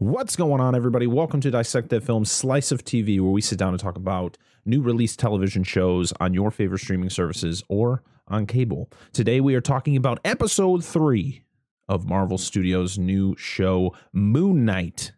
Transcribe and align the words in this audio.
What's 0.00 0.34
going 0.34 0.62
on, 0.62 0.74
everybody? 0.74 1.06
Welcome 1.06 1.42
to 1.42 1.50
Dissect 1.50 1.90
That 1.90 2.02
Film 2.02 2.24
Slice 2.24 2.72
of 2.72 2.82
TV, 2.86 3.20
where 3.20 3.32
we 3.32 3.42
sit 3.42 3.58
down 3.58 3.74
and 3.74 3.78
talk 3.78 3.98
about 3.98 4.38
new 4.64 4.80
release 4.80 5.14
television 5.14 5.62
shows 5.62 6.14
on 6.18 6.32
your 6.32 6.50
favorite 6.50 6.78
streaming 6.78 7.10
services 7.10 7.62
or 7.68 8.02
on 8.26 8.46
cable. 8.46 8.90
Today, 9.12 9.42
we 9.42 9.54
are 9.54 9.60
talking 9.60 9.98
about 9.98 10.18
episode 10.24 10.82
three 10.82 11.42
of 11.86 12.08
Marvel 12.08 12.38
Studios' 12.38 12.98
new 12.98 13.36
show, 13.36 13.94
Moon 14.10 14.64
Knight, 14.64 15.12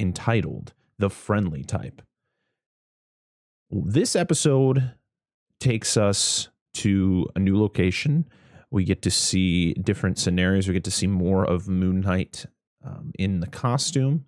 entitled 0.00 0.74
The 0.98 1.10
Friendly 1.10 1.62
Type. 1.62 2.02
This 3.70 4.16
episode 4.16 4.94
takes 5.60 5.96
us 5.96 6.48
to 6.74 7.28
a 7.36 7.38
new 7.38 7.56
location. 7.56 8.28
We 8.68 8.82
get 8.82 9.00
to 9.02 9.12
see 9.12 9.74
different 9.74 10.18
scenarios. 10.18 10.66
We 10.66 10.74
get 10.74 10.82
to 10.82 10.90
see 10.90 11.06
more 11.06 11.44
of 11.44 11.68
Moon 11.68 12.00
Knight 12.00 12.46
um, 12.84 13.12
in 13.18 13.40
the 13.40 13.46
costume. 13.46 14.24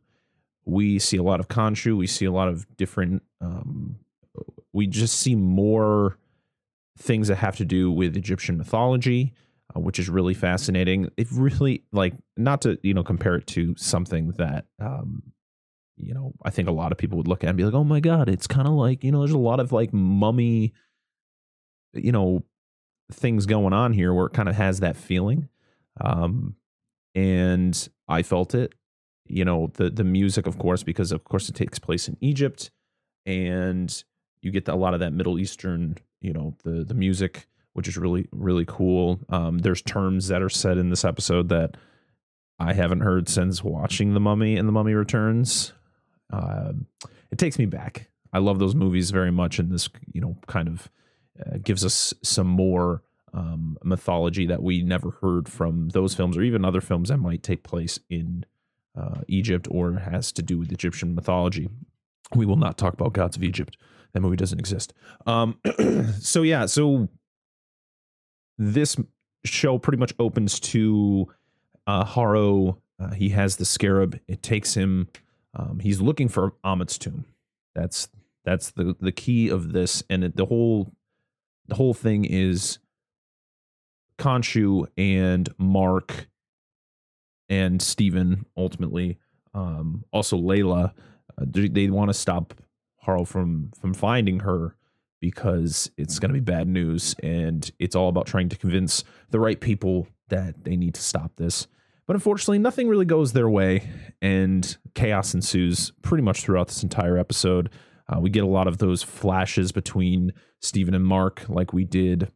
We 0.65 0.99
see 0.99 1.17
a 1.17 1.23
lot 1.23 1.41
of 1.41 1.49
Khonshu. 1.49 1.97
We 1.97 2.07
see 2.07 2.27
a 2.27 2.33
lot 2.33 2.49
of 2.49 2.67
different. 2.77 3.23
Um, 3.41 3.97
we 4.73 4.87
just 4.87 5.19
see 5.19 5.35
more 5.35 6.19
things 6.99 7.29
that 7.29 7.37
have 7.37 7.57
to 7.57 7.65
do 7.65 7.91
with 7.91 8.17
Egyptian 8.17 8.59
mythology, 8.59 9.33
uh, 9.75 9.81
which 9.81 9.99
is 9.99 10.09
really 10.09 10.35
fascinating. 10.35 11.11
It 11.17 11.29
really 11.33 11.85
like 11.93 12.15
not 12.37 12.63
to 12.63 12.79
you 12.83 12.95
know 12.95 13.03
compare 13.03 13.37
it 13.37 13.47
to 13.49 13.75
something 13.77 14.33
that 14.33 14.67
um, 14.79 15.23
you 15.97 16.15
know 16.15 16.33
I 16.45 16.51
think 16.51 16.69
a 16.69 16.73
lot 16.73 16.93
of 16.93 16.99
people 16.99 17.17
would 17.19 17.29
look 17.29 17.43
at 17.43 17.49
and 17.49 17.57
be 17.57 17.65
like, 17.65 17.75
oh 17.75 17.85
my 17.85 18.01
god, 18.01 18.29
it's 18.29 18.47
kind 18.47 18.69
of 18.69 18.75
like 18.75 19.03
you 19.03 19.11
know 19.11 19.21
there's 19.21 19.33
a 19.33 19.39
lot 19.39 19.61
of 19.61 19.73
like 19.73 19.93
mummy, 19.93 20.75
you 21.95 22.13
know, 22.13 22.45
things 23.11 23.47
going 23.47 23.73
on 23.73 23.93
here 23.93 24.13
where 24.13 24.27
it 24.27 24.35
kind 24.35 24.49
of 24.49 24.55
has 24.57 24.81
that 24.81 24.97
feeling. 24.97 25.49
Um, 26.01 26.55
and 27.15 27.89
I 28.09 28.23
felt 28.23 28.55
it. 28.55 28.75
You 29.27 29.45
know, 29.45 29.71
the 29.75 29.91
the 29.91 30.05
music, 30.05 30.47
of 30.47 30.59
course, 30.59 30.83
because 30.83 31.13
of 31.13 31.25
course 31.25 31.49
it 31.49 31.55
takes 31.55 31.79
place 31.79 32.09
in 32.09 32.17
Egypt, 32.21 32.71
and 33.27 34.03
you 34.43 34.51
get 34.51 34.69
a 34.69 34.75
lot 34.75 34.95
of 34.95 35.01
that 35.01 35.13
Middle 35.13 35.39
Eastern, 35.39 35.97
you 36.21 36.33
know, 36.33 36.57
the 36.65 36.85
the 36.85 36.95
music, 36.95 37.47
which 37.75 37.87
is 37.87 37.97
really 37.97 38.27
really 38.33 38.65
cool. 38.67 39.21
Um, 39.29 39.59
there's 39.59 39.83
terms 39.83 40.29
that 40.29 40.43
are 40.43 40.49
said 40.49 40.79
in 40.79 40.91
this 40.91 41.05
episode 41.05 41.49
that 41.51 41.77
I 42.59 42.75
haven't 42.75 43.01
heard 43.01 43.29
since 43.29 43.65
watching 43.65 44.13
The 44.15 44.21
Mummy 44.21 44.57
and 44.57 44.69
The 44.69 44.73
Mummy 44.73 44.95
Returns. 44.95 45.73
Uh, 46.33 46.73
it 47.31 47.39
takes 47.39 47.59
me 47.59 47.67
back. 47.67 48.11
I 48.33 48.39
love 48.39 48.59
those 48.59 48.75
movies 48.75 49.11
very 49.11 49.31
much, 49.31 49.59
and 49.59 49.73
this, 49.73 49.89
you 50.13 50.21
know, 50.21 50.37
kind 50.47 50.69
of 50.69 50.91
uh, 51.41 51.59
gives 51.63 51.85
us 51.85 52.13
some 52.23 52.47
more 52.47 53.03
um, 53.33 53.77
mythology 53.83 54.47
that 54.47 54.63
we 54.63 54.83
never 54.83 55.11
heard 55.21 55.49
from 55.49 55.91
those 55.91 56.15
films 56.15 56.37
or 56.37 56.43
even 56.43 56.65
other 56.65 56.81
films 56.81 57.09
that 57.09 57.19
might 57.19 57.43
take 57.43 57.63
place 57.63 57.99
in 58.09 58.45
uh, 58.99 59.21
Egypt 59.29 59.69
or 59.71 59.95
has 59.95 60.33
to 60.33 60.43
do 60.43 60.59
with 60.59 60.73
Egyptian 60.73 61.15
mythology. 61.15 61.69
We 62.35 62.47
will 62.47 62.57
not 62.57 62.79
talk 62.79 62.95
about 62.95 63.13
gods 63.13 63.37
of 63.37 63.43
Egypt. 63.43 63.77
That 64.13 64.21
movie 64.21 64.37
doesn't 64.37 64.59
exist. 64.59 64.93
Um, 65.27 65.59
so 66.21 66.43
yeah, 66.43 66.67
so 66.67 67.09
this 68.59 68.97
show 69.45 69.79
pretty 69.79 69.99
much 69.99 70.13
opens 70.19 70.61
to 70.61 71.29
uh, 71.87 72.05
Harrow. 72.05 72.79
Uh, 72.99 73.13
he 73.13 73.31
has 73.31 73.57
the 73.57 73.65
scarab. 73.65 74.21
It 74.29 74.43
takes 74.43 74.75
him. 74.75 75.09
Um, 75.55 75.81
he's 75.81 76.01
looking 76.01 76.29
for 76.29 76.55
Ammit's 76.65 76.99
tomb. 76.99 77.25
That's 77.75 78.09
that's 78.45 78.71
the 78.73 78.97
the 79.01 79.13
key 79.13 79.49
of 79.49 79.73
this, 79.73 80.03
and 80.11 80.25
it, 80.25 80.37
the 80.37 80.47
whole 80.47 80.93
the 81.69 81.77
whole 81.77 81.95
thing 81.95 82.25
is 82.25 82.79
Khonshu 84.21 84.87
and 84.97 85.49
Mark 85.59 86.29
and 87.49 87.81
Steven 87.81 88.45
ultimately, 88.57 89.19
um, 89.55 90.05
also 90.13 90.37
Layla, 90.37 90.93
uh, 91.39 91.45
they, 91.47 91.89
want 91.89 92.11
to 92.11 92.15
stop 92.15 92.55
Harrow 93.01 93.25
from 93.25 93.71
from 93.81 93.95
finding 93.95 94.41
her 94.41 94.77
because 95.21 95.91
it's 95.97 96.19
going 96.19 96.29
to 96.29 96.35
be 96.35 96.41
bad 96.41 96.69
news, 96.69 97.17
and 97.23 97.71
it's 97.79 97.97
all 97.97 98.09
about 98.09 98.27
trying 98.27 98.49
to 98.51 98.57
convince 98.57 99.05
the 99.31 99.41
right 99.41 99.61
people 99.61 100.07
that 100.29 100.65
they 100.65 100.77
need 100.77 100.95
to 100.95 101.03
stop 101.03 101.33
this. 101.37 101.67
But 102.07 102.15
unfortunately, 102.15 102.59
nothing 102.59 102.89
really 102.89 103.05
goes 103.07 103.33
their 103.33 103.49
way, 103.49 103.89
and 104.21 104.77
chaos 104.95 105.35
ensues 105.35 105.93
pretty 106.03 106.23
much 106.23 106.43
throughout 106.43 106.69
this 106.69 106.83
entire 106.83 107.17
episode. 107.17 107.71
Uh, 108.09 108.21
we 108.21 108.29
get 108.29 108.45
a 108.45 108.49
lot 108.49 108.67
of 108.67 108.79
those 108.79 109.03
flashes 109.03 109.73
between 109.73 110.33
Steven 110.61 110.95
and 110.95 111.05
Mark, 111.05 111.49
like 111.49 111.73
we 111.73 111.85
did 111.85 112.31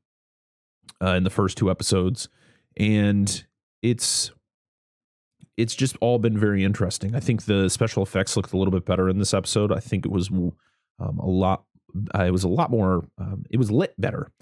uh, 1.04 1.14
in 1.14 1.24
the 1.24 1.30
first 1.30 1.58
two 1.58 1.70
episodes, 1.70 2.28
and 2.76 3.44
it's 3.82 4.30
it's 5.56 5.74
just 5.74 5.96
all 6.00 6.18
been 6.18 6.38
very 6.38 6.64
interesting. 6.64 7.14
I 7.14 7.20
think 7.20 7.44
the 7.44 7.68
special 7.68 8.02
effects 8.02 8.36
looked 8.36 8.52
a 8.52 8.56
little 8.56 8.72
bit 8.72 8.84
better 8.84 9.08
in 9.08 9.18
this 9.18 9.34
episode. 9.34 9.70
I 9.70 9.80
think 9.80 10.04
it 10.04 10.10
was 10.10 10.28
um, 10.30 11.18
a 11.18 11.26
lot. 11.26 11.64
Uh, 12.14 12.24
it 12.24 12.32
was 12.32 12.44
a 12.44 12.48
lot 12.48 12.70
more. 12.70 13.06
Um, 13.18 13.44
it 13.50 13.58
was 13.58 13.70
lit 13.70 13.94
better 13.98 14.32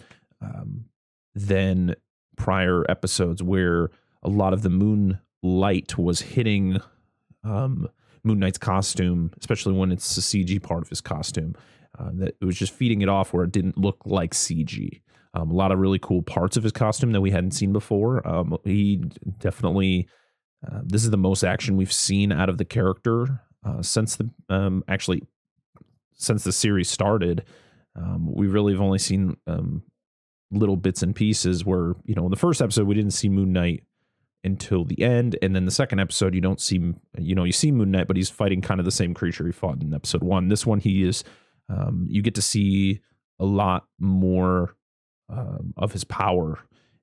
um, 0.41 0.87
than 1.34 1.97
prior 2.37 2.89
episodes, 2.91 3.43
where 3.43 3.91
a 4.22 4.28
lot 4.28 4.53
of 4.53 4.62
the 4.62 4.71
moonlight 4.71 5.99
was 5.99 6.21
hitting 6.21 6.81
um, 7.45 7.89
Moon 8.25 8.39
Knight's 8.39 8.59
costume, 8.59 9.33
especially 9.39 9.75
when 9.75 9.93
it's 9.93 10.15
the 10.15 10.22
CG 10.22 10.62
part 10.62 10.83
of 10.83 10.89
his 10.89 11.01
costume. 11.01 11.55
Uh, 11.99 12.09
that 12.15 12.37
it 12.41 12.45
was 12.47 12.56
just 12.56 12.72
feeding 12.72 13.03
it 13.03 13.09
off 13.11 13.34
where 13.34 13.45
it 13.45 13.53
didn't 13.53 13.77
look 13.77 13.99
like 14.06 14.33
CG. 14.33 15.03
Um, 15.34 15.50
a 15.50 15.54
lot 15.54 15.72
of 15.72 15.78
really 15.78 15.98
cool 15.98 16.22
parts 16.22 16.56
of 16.56 16.62
his 16.62 16.72
costume 16.72 17.12
that 17.12 17.20
we 17.20 17.31
hadn't 17.31 17.53
seen 17.53 17.72
before. 17.72 18.26
Um, 18.28 18.56
he 18.65 19.03
definitely, 19.38 20.09
uh, 20.66 20.81
this 20.84 21.04
is 21.04 21.10
the 21.10 21.16
most 21.16 21.43
action 21.43 21.76
we've 21.76 21.93
seen 21.93 22.32
out 22.32 22.48
of 22.48 22.59
the 22.59 22.65
character 22.65 23.41
uh, 23.66 23.82
since 23.82 24.16
the 24.16 24.28
um, 24.48 24.84
actually 24.88 25.22
since 26.15 26.44
the 26.44 26.53
series 26.53 26.88
started. 26.88 27.44
Um, 27.97 28.32
we 28.34 28.47
really 28.47 28.72
have 28.72 28.82
only 28.82 28.98
seen 28.98 29.37
um, 29.47 29.82
little 30.50 30.76
bits 30.76 31.03
and 31.03 31.15
pieces 31.15 31.65
where 31.65 31.94
you 32.04 32.15
know 32.15 32.25
in 32.25 32.31
the 32.31 32.37
first 32.37 32.60
episode 32.60 32.87
we 32.87 32.94
didn't 32.94 33.12
see 33.12 33.28
Moon 33.28 33.53
Knight 33.53 33.84
until 34.44 34.84
the 34.84 35.03
end, 35.03 35.38
and 35.41 35.56
then 35.56 35.65
the 35.65 35.71
second 35.71 35.98
episode 35.98 36.34
you 36.34 36.41
don't 36.41 36.60
see 36.60 36.92
you 37.19 37.34
know 37.34 37.44
you 37.44 37.53
see 37.53 37.72
Moon 37.72 37.91
Knight, 37.91 38.06
but 38.06 38.16
he's 38.16 38.31
fighting 38.31 38.60
kind 38.60 38.81
of 38.81 38.84
the 38.84 38.91
same 38.91 39.15
creature 39.15 39.47
he 39.47 39.53
fought 39.53 39.81
in 39.81 39.94
episode 39.94 40.22
one. 40.22 40.48
This 40.48 40.66
one 40.66 40.81
he 40.81 41.03
is 41.03 41.25
um, 41.69 42.06
you 42.09 42.22
get 42.22 42.34
to 42.34 42.42
see 42.42 43.00
a 43.38 43.44
lot 43.44 43.87
more 43.98 44.76
um, 45.32 45.75
of 45.76 45.93
his 45.93 46.04
power 46.04 46.60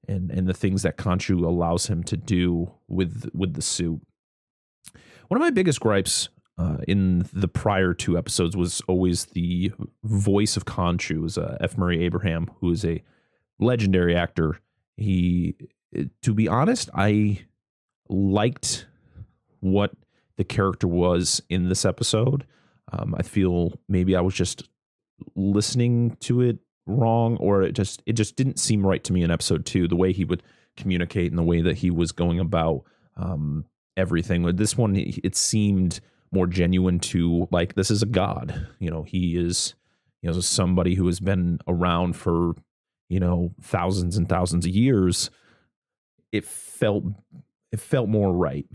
and 0.07 0.31
and 0.31 0.47
the 0.47 0.53
things 0.53 0.83
that 0.83 0.97
Khonshu 0.97 1.45
allows 1.45 1.87
him 1.87 2.03
to 2.03 2.17
do 2.17 2.71
with 2.87 3.29
with 3.33 3.53
the 3.53 3.61
suit. 3.61 4.01
One 5.27 5.39
of 5.39 5.45
my 5.45 5.51
biggest 5.51 5.79
gripes 5.79 6.29
uh, 6.57 6.77
in 6.87 7.25
the 7.31 7.47
prior 7.47 7.93
two 7.93 8.17
episodes 8.17 8.57
was 8.57 8.81
always 8.87 9.25
the 9.27 9.71
voice 10.03 10.57
of 10.57 10.65
Khonshu, 10.65 11.21
was 11.21 11.37
uh, 11.37 11.57
F. 11.61 11.77
Murray 11.77 12.03
Abraham, 12.03 12.49
who 12.59 12.71
is 12.71 12.83
a 12.83 13.03
legendary 13.59 14.15
actor. 14.15 14.59
He, 14.97 15.55
to 16.23 16.33
be 16.33 16.47
honest, 16.47 16.89
I 16.93 17.45
liked 18.09 18.87
what 19.59 19.91
the 20.37 20.43
character 20.43 20.87
was 20.87 21.41
in 21.49 21.69
this 21.69 21.85
episode. 21.85 22.45
Um, 22.91 23.13
I 23.17 23.21
feel 23.21 23.73
maybe 23.87 24.15
I 24.15 24.21
was 24.21 24.33
just 24.33 24.67
listening 25.35 26.17
to 26.21 26.41
it 26.41 26.57
wrong 26.89 27.37
or 27.37 27.61
it 27.61 27.73
just 27.73 28.01
it 28.05 28.13
just 28.13 28.35
didn't 28.35 28.59
seem 28.59 28.85
right 28.85 29.03
to 29.03 29.13
me 29.13 29.23
in 29.23 29.31
episode 29.31 29.65
two 29.65 29.87
the 29.87 29.95
way 29.95 30.11
he 30.11 30.25
would 30.25 30.43
communicate 30.77 31.31
and 31.31 31.37
the 31.37 31.43
way 31.43 31.61
that 31.61 31.77
he 31.77 31.91
was 31.91 32.11
going 32.11 32.39
about 32.39 32.83
um, 33.17 33.65
everything. 33.97 34.43
With 34.43 34.57
this 34.57 34.77
one 34.77 34.95
it 34.95 35.35
seemed 35.35 35.99
more 36.31 36.47
genuine 36.47 36.99
to 36.99 37.47
like 37.51 37.75
this 37.75 37.91
is 37.91 38.01
a 38.01 38.07
god. 38.07 38.67
You 38.79 38.89
know 38.89 39.03
he 39.03 39.37
is 39.37 39.75
you 40.21 40.31
know 40.31 40.39
somebody 40.39 40.95
who 40.95 41.05
has 41.07 41.19
been 41.19 41.59
around 41.67 42.13
for 42.13 42.53
you 43.09 43.19
know 43.19 43.51
thousands 43.61 44.17
and 44.17 44.27
thousands 44.27 44.65
of 44.65 44.71
years. 44.71 45.29
It 46.31 46.45
felt 46.45 47.03
it 47.71 47.79
felt 47.79 48.09
more 48.09 48.33
right 48.33 48.65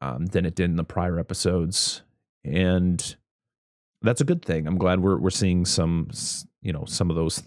um, 0.00 0.26
than 0.26 0.44
it 0.44 0.54
did 0.54 0.70
in 0.70 0.76
the 0.76 0.84
prior 0.84 1.18
episodes. 1.18 2.02
And 2.44 3.16
that's 4.02 4.20
a 4.20 4.24
good 4.24 4.44
thing. 4.44 4.66
I'm 4.66 4.78
glad 4.78 5.00
we're 5.00 5.18
we're 5.18 5.30
seeing 5.30 5.64
some 5.64 6.10
you 6.60 6.72
know 6.72 6.84
some 6.86 7.10
of 7.10 7.16
those 7.16 7.42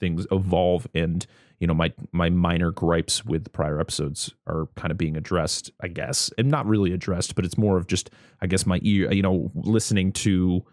things 0.00 0.26
evolve 0.30 0.86
and 0.94 1.26
you 1.60 1.66
know 1.66 1.74
my 1.74 1.92
my 2.12 2.30
minor 2.30 2.70
gripes 2.70 3.24
with 3.24 3.52
prior 3.52 3.80
episodes 3.80 4.32
are 4.46 4.68
kind 4.76 4.90
of 4.90 4.98
being 4.98 5.16
addressed 5.16 5.70
i 5.82 5.88
guess. 5.88 6.30
And 6.38 6.48
not 6.48 6.66
really 6.66 6.92
addressed 6.92 7.34
but 7.34 7.44
it's 7.44 7.58
more 7.58 7.76
of 7.76 7.86
just 7.86 8.10
i 8.40 8.46
guess 8.46 8.66
my 8.66 8.80
ear 8.82 9.12
you 9.12 9.22
know 9.22 9.50
listening 9.54 10.12
to 10.12 10.64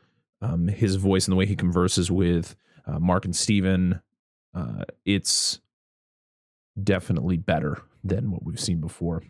um, 0.42 0.68
his 0.68 0.96
voice 0.96 1.28
and 1.28 1.32
the 1.32 1.38
way 1.38 1.46
he 1.46 1.56
converses 1.56 2.12
with 2.12 2.56
uh, 2.86 3.00
mark 3.00 3.26
and 3.26 3.36
steven 3.36 4.02
uh, 4.54 4.84
it's 5.06 5.60
definitely 6.82 7.38
better 7.38 7.82
than 8.04 8.32
what 8.32 8.44
we've 8.44 8.60
seen 8.60 8.80
before. 8.80 9.24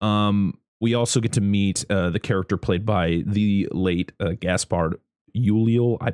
Um 0.00 0.58
we 0.80 0.94
also 0.94 1.20
get 1.20 1.32
to 1.32 1.42
meet 1.42 1.84
uh, 1.90 2.08
the 2.08 2.18
character 2.18 2.56
played 2.56 2.86
by 2.86 3.22
the 3.26 3.68
late 3.70 4.12
uh, 4.18 4.32
Gaspard 4.40 4.98
Ulliel. 5.34 5.98
I 6.00 6.12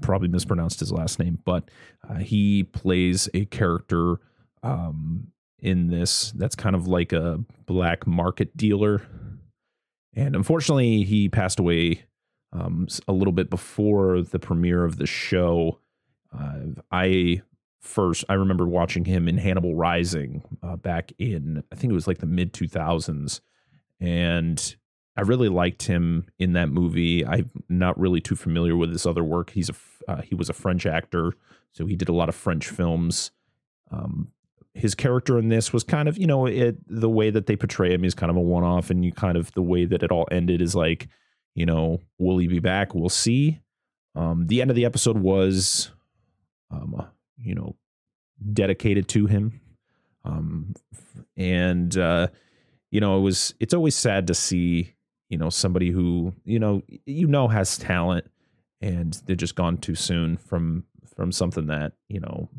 probably 0.00 0.28
mispronounced 0.28 0.80
his 0.80 0.92
last 0.92 1.18
name, 1.18 1.38
but 1.44 1.70
uh, 2.08 2.16
he 2.16 2.64
plays 2.64 3.28
a 3.34 3.44
character 3.46 4.16
um, 4.62 5.28
in 5.58 5.88
this 5.88 6.32
that's 6.32 6.56
kind 6.56 6.74
of 6.74 6.86
like 6.88 7.12
a 7.12 7.40
black 7.66 8.06
market 8.06 8.56
dealer 8.56 9.02
And 10.14 10.36
unfortunately, 10.36 11.04
he 11.04 11.28
passed 11.28 11.58
away 11.58 12.04
um, 12.52 12.86
a 13.08 13.12
little 13.12 13.32
bit 13.32 13.48
before 13.48 14.20
the 14.22 14.38
premiere 14.38 14.84
of 14.84 14.96
the 14.98 15.06
show. 15.06 15.78
Uh, 16.36 16.80
I 16.90 17.42
first 17.80 18.24
I 18.28 18.34
remember 18.34 18.66
watching 18.66 19.04
him 19.04 19.26
in 19.28 19.38
Hannibal 19.38 19.74
Rising 19.74 20.42
uh, 20.62 20.76
back 20.76 21.12
in 21.18 21.62
I 21.72 21.76
think 21.76 21.90
it 21.90 21.94
was 21.94 22.06
like 22.06 22.18
the 22.18 22.26
mid 22.26 22.52
2000s 22.52 23.40
and 24.00 24.76
I 25.16 25.22
really 25.22 25.48
liked 25.48 25.82
him 25.82 26.26
in 26.38 26.54
that 26.54 26.70
movie. 26.70 27.26
I'm 27.26 27.50
not 27.68 27.98
really 27.98 28.20
too 28.20 28.36
familiar 28.36 28.76
with 28.76 28.90
his 28.90 29.04
other 29.04 29.22
work. 29.22 29.50
He's 29.50 29.68
a 29.68 29.74
uh, 30.08 30.22
he 30.22 30.34
was 30.34 30.48
a 30.48 30.54
French 30.54 30.86
actor, 30.86 31.32
so 31.70 31.86
he 31.86 31.96
did 31.96 32.08
a 32.08 32.14
lot 32.14 32.28
of 32.28 32.34
French 32.34 32.68
films. 32.68 33.30
Um, 33.90 34.32
his 34.74 34.94
character 34.94 35.38
in 35.38 35.48
this 35.48 35.72
was 35.72 35.84
kind 35.84 36.08
of 36.08 36.16
you 36.16 36.26
know 36.26 36.46
it 36.46 36.76
the 36.88 37.10
way 37.10 37.30
that 37.30 37.46
they 37.46 37.56
portray 37.56 37.92
him 37.92 38.04
is 38.04 38.14
kind 38.14 38.30
of 38.30 38.36
a 38.36 38.40
one 38.40 38.64
off, 38.64 38.90
and 38.90 39.04
you 39.04 39.12
kind 39.12 39.36
of 39.36 39.52
the 39.52 39.62
way 39.62 39.84
that 39.84 40.02
it 40.02 40.10
all 40.10 40.26
ended 40.30 40.62
is 40.62 40.74
like 40.74 41.08
you 41.54 41.66
know 41.66 42.00
will 42.18 42.38
he 42.38 42.48
be 42.48 42.58
back? 42.58 42.94
We'll 42.94 43.08
see. 43.08 43.60
Um, 44.14 44.46
the 44.46 44.60
end 44.60 44.70
of 44.70 44.76
the 44.76 44.84
episode 44.84 45.18
was, 45.18 45.90
um, 46.70 47.06
you 47.38 47.54
know, 47.54 47.76
dedicated 48.52 49.08
to 49.08 49.26
him, 49.26 49.60
um, 50.24 50.74
and 51.36 51.96
uh, 51.96 52.28
you 52.90 53.00
know 53.00 53.18
it 53.18 53.22
was 53.22 53.54
it's 53.60 53.74
always 53.74 53.94
sad 53.94 54.26
to 54.28 54.34
see 54.34 54.94
you 55.32 55.38
know 55.38 55.48
somebody 55.48 55.90
who 55.90 56.34
you 56.44 56.58
know 56.58 56.82
you 57.06 57.26
know 57.26 57.48
has 57.48 57.78
talent 57.78 58.30
and 58.82 59.22
they're 59.24 59.34
just 59.34 59.54
gone 59.54 59.78
too 59.78 59.94
soon 59.94 60.36
from 60.36 60.84
from 61.16 61.32
something 61.32 61.68
that 61.68 61.94
you 62.10 62.20
know 62.20 62.50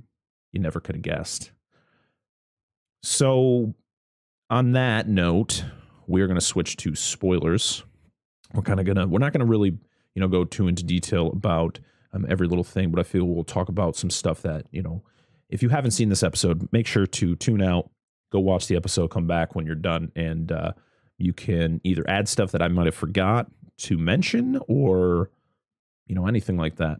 you 0.51 0.59
never 0.59 0.79
could 0.79 0.95
have 0.95 1.03
guessed. 1.03 1.51
So 3.03 3.75
on 4.49 4.71
that 4.71 5.07
note 5.07 5.63
we're 6.07 6.25
going 6.25 6.39
to 6.39 6.45
switch 6.45 6.75
to 6.77 6.95
spoilers. 6.95 7.83
We're 8.53 8.63
kind 8.63 8.79
of 8.79 8.87
going 8.87 8.97
to 8.97 9.05
we're 9.05 9.19
not 9.19 9.33
going 9.33 9.45
to 9.45 9.45
really 9.45 9.77
you 10.15 10.19
know 10.19 10.27
go 10.27 10.43
too 10.43 10.67
into 10.67 10.83
detail 10.83 11.27
about 11.27 11.79
um, 12.11 12.25
every 12.27 12.47
little 12.47 12.63
thing 12.63 12.91
but 12.91 12.99
i 12.99 13.03
feel 13.03 13.25
we'll 13.25 13.43
talk 13.43 13.67
about 13.67 13.95
some 13.95 14.11
stuff 14.11 14.43
that 14.43 14.67
you 14.69 14.83
know 14.83 15.01
if 15.49 15.63
you 15.63 15.69
haven't 15.69 15.89
seen 15.89 16.09
this 16.09 16.21
episode 16.21 16.69
make 16.71 16.85
sure 16.85 17.07
to 17.07 17.35
tune 17.37 17.63
out 17.63 17.89
go 18.31 18.39
watch 18.39 18.67
the 18.67 18.75
episode 18.75 19.07
come 19.07 19.25
back 19.25 19.55
when 19.55 19.65
you're 19.65 19.73
done 19.73 20.11
and 20.15 20.51
uh 20.51 20.71
you 21.17 21.33
can 21.33 21.79
either 21.83 22.03
add 22.07 22.27
stuff 22.27 22.51
that 22.51 22.61
I 22.61 22.67
might 22.67 22.85
have 22.85 22.95
forgot 22.95 23.47
to 23.77 23.97
mention 23.97 24.59
or 24.67 25.29
you 26.07 26.15
know 26.15 26.27
anything 26.27 26.57
like 26.57 26.75
that. 26.77 26.99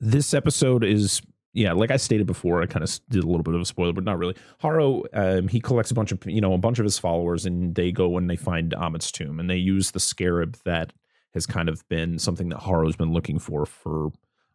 This 0.00 0.34
episode 0.34 0.84
is 0.84 1.22
yeah, 1.52 1.72
like 1.72 1.90
I 1.90 1.96
stated 1.96 2.26
before, 2.26 2.62
I 2.62 2.66
kind 2.66 2.84
of 2.84 3.00
did 3.08 3.24
a 3.24 3.26
little 3.26 3.42
bit 3.42 3.54
of 3.54 3.60
a 3.60 3.64
spoiler, 3.64 3.92
but 3.92 4.04
not 4.04 4.18
really. 4.18 4.36
Harrow, 4.58 5.02
um, 5.12 5.48
he 5.48 5.60
collects 5.60 5.90
a 5.90 5.94
bunch 5.94 6.12
of 6.12 6.24
you 6.26 6.40
know 6.40 6.52
a 6.52 6.58
bunch 6.58 6.78
of 6.78 6.84
his 6.84 6.98
followers, 6.98 7.44
and 7.44 7.74
they 7.74 7.90
go 7.90 8.16
and 8.16 8.30
they 8.30 8.36
find 8.36 8.74
Ammit's 8.74 9.10
tomb, 9.10 9.40
and 9.40 9.50
they 9.50 9.56
use 9.56 9.90
the 9.90 10.00
scarab 10.00 10.58
that 10.64 10.92
has 11.34 11.46
kind 11.46 11.68
of 11.68 11.86
been 11.88 12.18
something 12.18 12.48
that 12.50 12.60
Harrow's 12.60 12.96
been 12.96 13.12
looking 13.12 13.38
for 13.38 13.66
for 13.66 14.10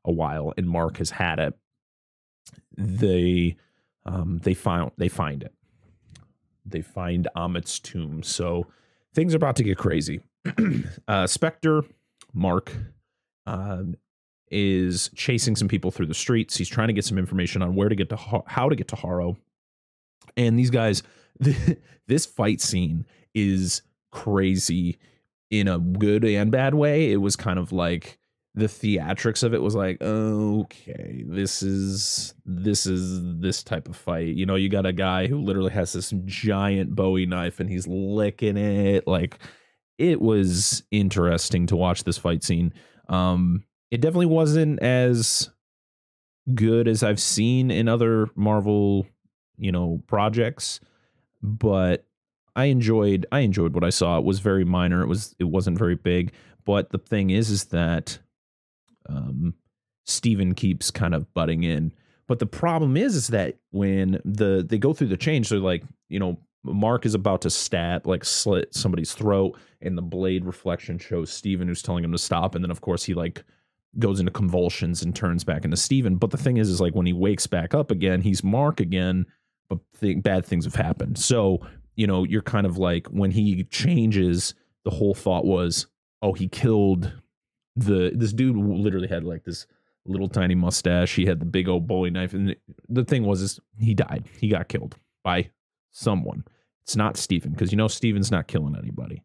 a 0.06 0.12
while, 0.12 0.54
and 0.58 0.70
Mark 0.70 0.98
has 0.98 1.10
had 1.10 1.40
it. 1.40 1.54
They 2.78 3.58
um, 4.06 4.40
they 4.44 4.54
found 4.54 4.92
they 4.98 5.10
find 5.10 5.44
it, 5.44 5.54
they 6.66 6.82
find 6.82 7.28
Ammit's 7.36 7.80
tomb. 7.80 8.24
So 8.24 8.68
things 9.14 9.34
are 9.34 9.38
about 9.38 9.56
to 9.58 9.64
get 9.64 9.78
crazy. 9.78 10.22
uh, 10.46 11.26
Spector, 11.26 11.86
Mark, 12.34 12.72
uh, 13.46 13.84
is 14.52 15.10
chasing 15.16 15.56
some 15.56 15.68
people 15.68 15.92
through 15.92 16.06
the 16.06 16.14
streets. 16.14 16.58
He's 16.58 16.70
trying 16.70 16.88
to 16.88 16.94
get 16.94 17.06
some 17.06 17.18
information 17.18 17.62
on 17.62 17.76
where 17.76 17.90
to 17.90 17.96
get 17.96 18.10
to 18.10 18.44
how 18.46 18.70
to 18.70 18.76
get 18.76 18.88
to 18.90 18.96
Harrow. 18.96 19.38
And 20.38 20.58
these 20.58 20.70
guys, 20.70 21.04
this 22.08 22.26
fight 22.26 22.62
scene 22.62 23.06
is 23.34 23.82
crazy 24.12 24.98
in 25.50 25.68
a 25.68 25.80
good 25.80 26.24
and 26.26 26.52
bad 26.52 26.74
way. 26.74 27.12
It 27.12 27.18
was 27.18 27.36
kind 27.36 27.60
of 27.60 27.72
like 27.72 28.18
the 28.56 28.68
theatrics 28.68 29.44
of 29.44 29.54
it 29.54 29.62
was 29.62 29.76
like 29.76 30.02
okay 30.02 31.26
this 31.28 31.62
is 31.62 32.34
this 32.46 32.86
is 32.86 33.20
this 33.40 33.62
type 33.64 33.88
of 33.88 33.96
fight. 33.96 34.36
You 34.36 34.46
know 34.46 34.56
you 34.56 34.70
got 34.70 34.86
a 34.86 34.94
guy 34.94 35.28
who 35.28 35.42
literally 35.42 35.72
has 35.72 35.94
this 35.94 36.14
giant 36.26 36.96
bowie 36.96 37.26
knife 37.26 37.60
and 37.60 37.70
he's 37.70 37.88
licking 37.88 38.58
it. 38.58 39.06
Like 39.08 39.40
it 39.98 40.22
was 40.22 40.84
interesting 40.92 41.68
to 41.68 41.76
watch 41.76 42.04
this 42.04 42.18
fight 42.18 42.44
scene. 42.44 42.74
Um 43.10 43.64
it 43.92 44.02
definitely 44.02 44.26
wasn't 44.26 44.82
as 44.82 45.50
good 46.54 46.88
as 46.88 47.02
i've 47.02 47.20
seen 47.20 47.72
in 47.72 47.88
other 47.88 48.30
marvel 48.36 49.08
you 49.58 49.72
know 49.72 50.00
projects 50.06 50.80
but 51.42 52.06
i 52.56 52.66
enjoyed 52.66 53.26
i 53.32 53.40
enjoyed 53.40 53.74
what 53.74 53.84
i 53.84 53.90
saw. 53.90 54.18
It 54.18 54.24
was 54.24 54.40
very 54.40 54.66
minor. 54.66 55.02
It 55.02 55.08
was 55.08 55.36
it 55.40 55.46
wasn't 55.46 55.78
very 55.78 55.96
big. 55.96 56.32
But 56.66 56.90
the 56.90 56.98
thing 56.98 57.30
is 57.30 57.50
is 57.50 57.66
that 57.66 58.20
um, 59.08 59.54
Steven 60.06 60.54
keeps 60.54 60.92
kind 60.92 61.14
of 61.14 61.32
butting 61.34 61.64
in. 61.64 61.92
But 62.28 62.40
the 62.40 62.46
problem 62.46 62.98
is, 62.98 63.16
is 63.16 63.28
that 63.28 63.58
when 63.72 64.20
the 64.26 64.66
they 64.68 64.78
go 64.78 64.94
through 64.94 65.08
the 65.08 65.18
change, 65.18 65.50
they're 65.50 65.60
like, 65.60 65.84
you 66.10 66.20
know, 66.20 66.40
Mark 66.64 67.06
is 67.06 67.14
about 67.14 67.42
to 67.42 67.50
stab, 67.50 68.08
like 68.08 68.26
slit 68.26 68.74
somebody's 68.74 69.14
throat, 69.14 69.58
and 69.82 69.98
the 69.98 70.02
blade 70.02 70.46
reflection 70.46 70.98
shows 70.98 71.32
Steven 71.32 71.68
who's 71.68 71.84
telling 71.84 72.04
him 72.04 72.12
to 72.12 72.18
stop. 72.18 72.56
And 72.56 72.64
then 72.64 72.72
of 72.72 72.82
course 72.82 73.04
he 73.04 73.14
like 73.14 73.44
goes 74.00 74.20
into 74.20 74.32
convulsions 74.32 75.04
and 75.04 75.16
turns 75.16 75.44
back 75.44 75.64
into 75.64 75.78
Steven. 75.78 76.18
But 76.18 76.32
the 76.32 76.38
thing 76.38 76.58
is, 76.58 76.70
is 76.70 76.82
like 76.82 76.96
when 76.96 77.06
he 77.06 77.14
wakes 77.14 77.48
back 77.48 77.74
up 77.74 77.92
again, 77.92 78.22
he's 78.22 78.44
Mark 78.44 78.80
again, 78.80 79.26
but 79.70 79.80
th- 80.00 80.22
bad 80.24 80.46
things 80.46 80.66
have 80.66 80.76
happened. 80.76 81.18
So, 81.18 81.66
you 81.96 82.08
know, 82.08 82.24
you're 82.24 82.42
kind 82.42 82.66
of 82.66 82.78
like 82.78 83.08
when 83.08 83.32
he 83.32 83.64
changes, 83.66 84.54
the 84.84 84.90
whole 84.90 85.14
thought 85.14 85.46
was, 85.46 85.88
oh, 86.22 86.34
he 86.34 86.48
killed 86.48 87.14
the 87.76 88.12
this 88.16 88.34
dude 88.34 88.56
literally 88.56 89.08
had 89.08 89.24
like 89.24 89.44
this 89.44 89.68
little 90.06 90.30
tiny 90.30 90.56
mustache. 90.56 91.16
He 91.16 91.26
had 91.26 91.40
the 91.40 91.46
big 91.46 91.68
old 91.68 91.88
Bowie 91.88 92.12
knife, 92.12 92.34
and 92.34 92.56
the 92.88 93.04
thing 93.04 93.26
was, 93.26 93.42
is 93.42 93.60
he 93.80 93.94
died. 93.94 94.26
He 94.40 94.48
got 94.48 94.70
killed 94.70 94.96
by 95.24 95.50
someone. 95.92 96.44
It's 96.84 96.96
not 96.96 97.18
Steven 97.18 97.52
because 97.52 97.72
you 97.72 97.78
know 97.78 97.88
Steven's 97.88 98.32
not 98.32 98.48
killing 98.48 98.76
anybody. 98.78 99.24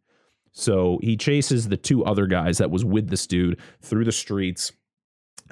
So 0.53 0.99
he 1.03 1.17
chases 1.17 1.69
the 1.69 1.77
two 1.77 2.05
other 2.05 2.27
guys 2.27 2.59
that 2.59 2.71
was 2.71 2.85
with 2.85 3.09
this 3.09 3.27
dude 3.27 3.61
through 3.83 4.05
the 4.05 4.13
streets. 4.13 4.73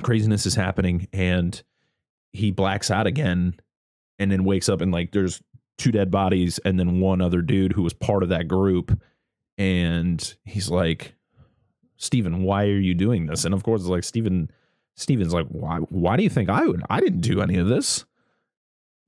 Craziness 0.03 0.47
is 0.47 0.55
happening, 0.55 1.09
and 1.12 1.62
he 2.33 2.50
blacks 2.50 2.90
out 2.90 3.07
again, 3.07 3.55
and 4.19 4.33
then 4.33 4.45
wakes 4.45 4.69
up 4.69 4.81
and 4.81 4.93
like 4.93 5.12
there's 5.12 5.43
two 5.76 5.93
dead 5.93 6.11
bodies, 6.11 6.59
and 6.64 6.78
then 6.78 7.00
one 7.00 7.21
other 7.21 7.43
dude 7.43 7.73
who 7.73 7.83
was 7.83 7.93
part 7.93 8.23
of 8.23 8.31
that 8.31 8.49
group, 8.49 9.00
and 9.57 10.37
he's 10.45 10.71
like, 10.71 11.14
Steven, 11.99 12.43
why 12.43 12.64
are 12.64 12.78
you 12.78 12.95
doing 12.95 13.26
this? 13.26 13.45
And 13.45 13.52
of 13.52 13.64
course, 13.64 13.83
it's 13.83 13.90
like 13.90 14.05
Steven, 14.05 14.50
Steven's 14.95 15.35
like, 15.35 15.47
why? 15.49 15.78
Why 15.78 16.17
do 16.17 16.23
you 16.23 16.31
think 16.31 16.49
I 16.49 16.64
would? 16.64 16.83
I 16.88 17.00
didn't 17.00 17.21
do 17.21 17.43
any 17.43 17.57
of 17.57 17.67
this. 17.67 18.05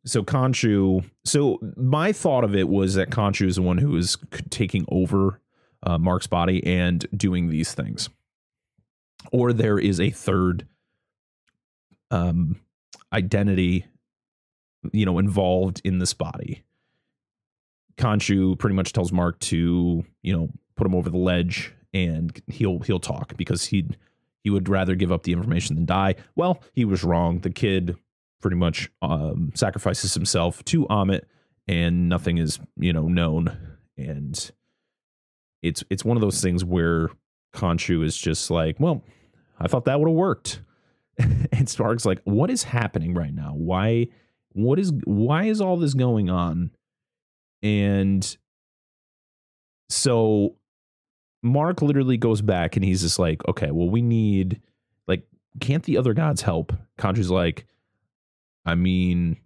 So 0.05 0.23
Khonshu. 0.23 1.05
So 1.25 1.59
my 1.77 2.13
thought 2.13 2.45
of 2.45 2.55
it 2.55 2.69
was 2.69 2.95
that 2.95 3.11
Khonshu 3.11 3.47
is 3.47 3.57
the 3.57 3.63
one 3.63 3.79
who 3.79 3.97
is 3.97 4.17
taking 4.51 4.85
over 4.89 5.41
uh, 5.83 5.99
Mark's 5.99 6.27
body 6.27 6.67
and 6.67 7.07
doing 7.17 7.49
these 7.49 7.73
things, 7.73 8.11
or 9.33 9.53
there 9.53 9.79
is 9.79 10.01
a 10.01 10.11
third 10.11 10.67
um, 12.11 12.61
identity, 13.13 13.87
you 14.93 15.07
know, 15.07 15.19
involved 15.19 15.81
in 15.85 15.99
this 15.99 16.13
body. 16.13 16.65
Khonshu 17.99 18.59
pretty 18.59 18.75
much 18.75 18.93
tells 18.93 19.13
Mark 19.13 19.39
to, 19.41 20.05
you 20.23 20.37
know, 20.37 20.49
put 20.77 20.87
him 20.87 20.95
over 20.95 21.11
the 21.11 21.19
ledge 21.19 21.73
and 21.93 22.41
he'll 22.47 22.81
he'll 22.81 23.01
talk 23.01 23.37
because 23.37 23.67
he 23.67 23.87
he 24.43 24.51
would 24.51 24.69
rather 24.69 24.95
give 24.95 25.13
up 25.13 25.25
the 25.25 25.33
information 25.33 25.77
than 25.77 25.87
die. 25.87 26.15
Well, 26.35 26.63
he 26.73 26.85
was 26.85 27.05
wrong. 27.05 27.41
The 27.41 27.51
kid 27.51 27.97
pretty 28.41 28.57
much 28.57 28.91
um, 29.03 29.53
sacrifices 29.55 30.15
himself 30.15 30.65
to 30.67 30.87
Ammit, 30.87 31.23
and 31.69 32.09
nothing 32.09 32.39
is 32.39 32.59
you 32.77 32.93
know 32.93 33.09
known. 33.09 33.57
And 33.97 34.51
it's 35.63 35.85
it's 35.91 36.05
one 36.05 36.17
of 36.17 36.21
those 36.21 36.41
things 36.41 36.65
where 36.65 37.11
Khonshu 37.55 38.05
is 38.05 38.17
just 38.17 38.51
like, 38.51 38.79
well, 38.79 39.05
I 39.59 39.69
thought 39.69 39.85
that 39.85 40.01
would 40.01 40.09
have 40.09 40.17
worked. 40.17 40.63
and 41.19 41.69
Stark's 41.69 42.07
like, 42.07 42.21
what 42.25 42.51
is 42.51 42.63
happening 42.63 43.15
right 43.15 43.35
now? 43.35 43.53
Why 43.55 44.09
what 44.53 44.79
is 44.79 44.93
why 45.05 45.45
is 45.45 45.61
all 45.61 45.77
this 45.77 45.95
going 45.95 46.31
on? 46.31 46.71
And 47.63 48.37
so 49.89 50.57
Mark 51.43 51.83
literally 51.83 52.17
goes 52.17 52.43
back 52.43 52.77
and 52.77 52.85
he's 52.85 53.03
just 53.03 53.19
like, 53.19 53.47
okay, 53.49 53.71
well, 53.71 53.89
we 53.89 54.03
need 54.03 54.61
like, 55.07 55.27
can't 55.61 55.85
the 55.85 55.97
other 55.97 56.15
gods 56.15 56.43
help? 56.43 56.73
Khonshu's 56.99 57.31
like, 57.31 57.67
I 58.67 58.75
mean, 58.75 59.39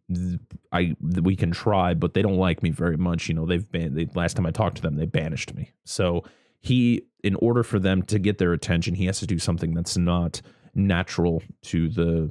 I 0.73 0.97
we 1.01 1.37
can 1.37 1.53
try, 1.53 1.95
but 1.95 2.15
they 2.15 2.23
don't 2.23 2.37
like 2.37 2.63
me 2.63 2.71
very 2.71 2.97
much. 2.97 3.29
You 3.29 3.35
know, 3.35 3.47
they've 3.47 3.71
been 3.71 3.95
they, 3.95 4.09
last 4.15 4.35
time 4.35 4.45
I 4.45 4.51
talked 4.51 4.77
to 4.77 4.83
them, 4.83 4.97
they 4.97 5.07
banished 5.07 5.55
me. 5.55 5.73
So 5.85 6.25
he, 6.61 7.07
in 7.23 7.37
order 7.37 7.63
for 7.63 7.79
them 7.79 8.03
to 8.03 8.19
get 8.19 8.39
their 8.39 8.53
attention, 8.53 8.95
he 8.95 9.07
has 9.07 9.21
to 9.21 9.27
do 9.27 9.39
something 9.39 9.73
that's 9.73 9.97
not 9.97 10.43
natural 10.75 11.43
to 11.63 11.89
the, 11.89 12.31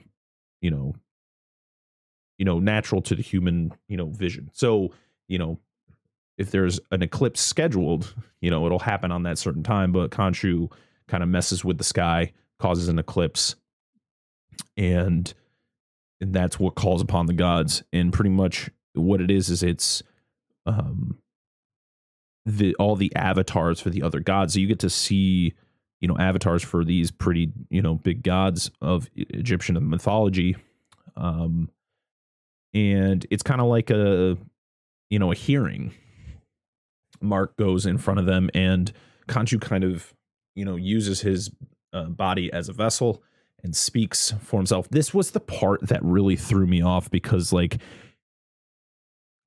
you 0.60 0.70
know, 0.70 0.94
you 2.38 2.44
know, 2.44 2.60
natural 2.60 3.02
to 3.04 3.16
the 3.16 3.24
human, 3.24 3.74
you 3.88 3.96
know, 3.96 4.08
vision. 4.08 4.50
So 4.54 4.92
you 5.30 5.38
know, 5.38 5.60
if 6.38 6.52
there's 6.52 6.80
an 6.92 7.02
eclipse 7.02 7.42
scheduled, 7.42 8.14
you 8.42 8.50
know, 8.50 8.66
it'll 8.66 8.80
happen 8.80 9.12
on 9.12 9.24
that 9.24 9.38
certain 9.38 9.64
time. 9.64 9.92
But 9.92 10.12
Khonshu 10.12 10.72
kind 11.08 11.24
of 11.24 11.30
messes 11.30 11.64
with 11.64 11.78
the 11.78 11.84
sky, 11.84 12.34
causes 12.60 12.88
an 12.88 13.00
eclipse, 13.00 13.56
and 14.78 15.32
and 16.22 16.34
that's 16.34 16.60
what 16.60 16.76
calls 16.76 17.02
upon 17.02 17.26
the 17.26 17.34
gods. 17.34 17.84
And 17.92 18.14
pretty 18.14 18.30
much 18.30 18.70
what 18.94 19.22
it 19.22 19.30
is 19.30 19.50
is 19.50 19.64
it's 19.64 20.02
um 20.66 21.18
the 22.46 22.76
all 22.76 22.96
the 22.96 23.14
avatars 23.16 23.80
for 23.80 23.90
the 23.90 24.04
other 24.04 24.20
gods. 24.20 24.54
So 24.54 24.60
you 24.60 24.68
get 24.68 24.80
to 24.80 24.90
see, 24.90 25.54
you 26.00 26.08
know, 26.08 26.18
avatars 26.18 26.64
for 26.64 26.84
these 26.84 27.12
pretty, 27.12 27.52
you 27.70 27.82
know, 27.82 27.96
big 27.96 28.24
gods 28.24 28.72
of 28.82 29.10
Egyptian 29.16 29.78
mythology. 29.90 30.56
Um 31.16 31.70
and 32.74 33.26
it's 33.30 33.44
kind 33.44 33.62
of 33.62 33.68
like 33.68 33.90
a 33.92 34.38
you 35.10 35.20
know, 35.20 35.32
a 35.32 35.36
hearing. 35.36 35.94
Mark 37.24 37.56
goes 37.58 37.86
in 37.86 37.98
front 37.98 38.20
of 38.20 38.26
them 38.26 38.50
and 38.54 38.92
Khonshu 39.28 39.60
kind 39.60 39.84
of, 39.84 40.14
you 40.56 40.66
know, 40.66 40.76
uses 40.76 41.22
his 41.22 41.50
uh, 41.94 42.06
body 42.06 42.52
as 42.52 42.70
a 42.70 42.74
vessel 42.74 43.24
and 43.64 43.76
speaks 43.76 44.34
for 44.42 44.58
himself. 44.58 44.90
This 44.90 45.14
was 45.14 45.32
the 45.32 45.40
part 45.40 45.88
that 45.88 46.04
really 46.04 46.36
threw 46.36 46.68
me 46.68 46.82
off 46.82 47.10
because 47.10 47.54
like 47.54 47.80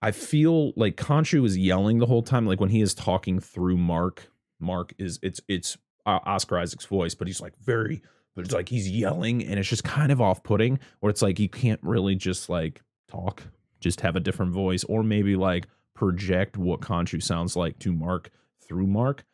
I 0.02 0.10
feel 0.10 0.72
like 0.76 0.96
Khonshu 0.96 1.44
is 1.44 1.56
yelling 1.56 1.98
the 1.98 2.06
whole 2.06 2.22
time. 2.22 2.46
Like 2.46 2.60
when 2.60 2.70
he 2.70 2.80
is 2.80 2.94
talking 2.94 3.40
through 3.40 3.76
Mark, 3.76 4.30
Mark 4.60 4.94
is 4.98 5.18
it's 5.22 5.40
it's 5.48 5.76
uh, 6.04 6.20
Oscar 6.24 6.58
Isaac's 6.58 6.86
voice, 6.86 7.14
but 7.14 7.26
he's 7.26 7.40
like 7.40 7.56
very, 7.58 8.02
but 8.34 8.44
it's 8.44 8.54
like 8.54 8.68
he's 8.68 8.88
yelling, 8.88 9.44
and 9.44 9.58
it's 9.58 9.68
just 9.68 9.84
kind 9.84 10.12
of 10.12 10.20
off 10.20 10.42
putting. 10.42 10.78
Where 11.00 11.10
it's 11.10 11.22
like 11.22 11.38
you 11.38 11.48
can't 11.48 11.80
really 11.82 12.14
just 12.14 12.48
like 12.48 12.82
talk, 13.08 13.42
just 13.80 14.00
have 14.02 14.16
a 14.16 14.20
different 14.20 14.52
voice, 14.52 14.84
or 14.84 15.02
maybe 15.02 15.34
like 15.34 15.66
project 15.96 16.56
what 16.56 16.80
Khonshu 16.80 17.22
sounds 17.22 17.56
like 17.56 17.78
to 17.80 17.92
Mark 17.92 18.30
through 18.66 18.86
Mark. 18.86 19.24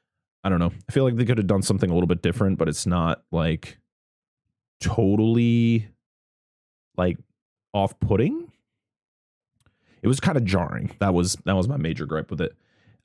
I 0.44 0.48
don't 0.48 0.58
know. 0.58 0.72
I 0.88 0.92
feel 0.92 1.04
like 1.04 1.16
they 1.16 1.24
could 1.24 1.38
have 1.38 1.46
done 1.46 1.62
something 1.62 1.90
a 1.90 1.94
little 1.94 2.08
bit 2.08 2.22
different, 2.22 2.58
but 2.58 2.68
it's 2.68 2.86
not 2.86 3.22
like 3.30 3.78
totally 4.80 5.88
like 6.96 7.18
off 7.74 7.98
putting 8.00 8.52
it 10.02 10.08
was 10.08 10.20
kind 10.20 10.36
of 10.36 10.44
jarring. 10.44 10.94
That 10.98 11.14
was 11.14 11.36
that 11.44 11.56
was 11.56 11.68
my 11.68 11.76
major 11.76 12.06
gripe 12.06 12.30
with 12.30 12.40
it. 12.40 12.54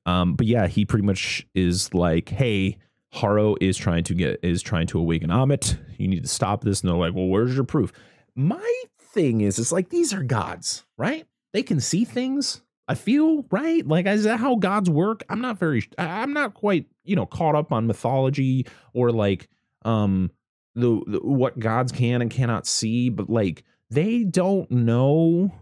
Um, 0.05 0.33
but 0.33 0.47
yeah, 0.47 0.67
he 0.67 0.85
pretty 0.85 1.05
much 1.05 1.47
is 1.53 1.93
like, 1.93 2.29
hey, 2.29 2.77
Harrow 3.11 3.55
is 3.61 3.77
trying 3.77 4.03
to 4.05 4.13
get 4.13 4.39
is 4.41 4.61
trying 4.61 4.87
to 4.87 4.99
awaken 4.99 5.29
Ammit. 5.29 5.77
You 5.97 6.07
need 6.07 6.23
to 6.23 6.29
stop 6.29 6.63
this. 6.63 6.81
And 6.81 6.89
they're 6.89 6.97
like, 6.97 7.13
well, 7.13 7.27
where's 7.27 7.55
your 7.55 7.63
proof? 7.63 7.93
My 8.35 8.83
thing 8.99 9.41
is, 9.41 9.59
it's 9.59 9.71
like 9.71 9.89
these 9.89 10.13
are 10.13 10.23
gods, 10.23 10.85
right? 10.97 11.25
They 11.53 11.63
can 11.63 11.79
see 11.79 12.03
things. 12.03 12.61
I 12.87 12.95
feel 12.95 13.45
right. 13.51 13.85
Like, 13.85 14.05
is 14.05 14.23
that 14.23 14.39
how 14.39 14.55
gods 14.55 14.89
work? 14.89 15.23
I'm 15.29 15.41
not 15.41 15.59
very. 15.59 15.87
I'm 15.97 16.33
not 16.33 16.53
quite, 16.53 16.85
you 17.03 17.15
know, 17.15 17.25
caught 17.25 17.55
up 17.55 17.71
on 17.71 17.87
mythology 17.87 18.65
or 18.93 19.11
like, 19.11 19.49
um, 19.83 20.31
the, 20.75 21.01
the 21.05 21.19
what 21.21 21.59
gods 21.59 21.91
can 21.91 22.21
and 22.21 22.31
cannot 22.31 22.65
see. 22.65 23.09
But 23.09 23.29
like, 23.29 23.63
they 23.89 24.23
don't 24.23 24.69
know 24.71 25.53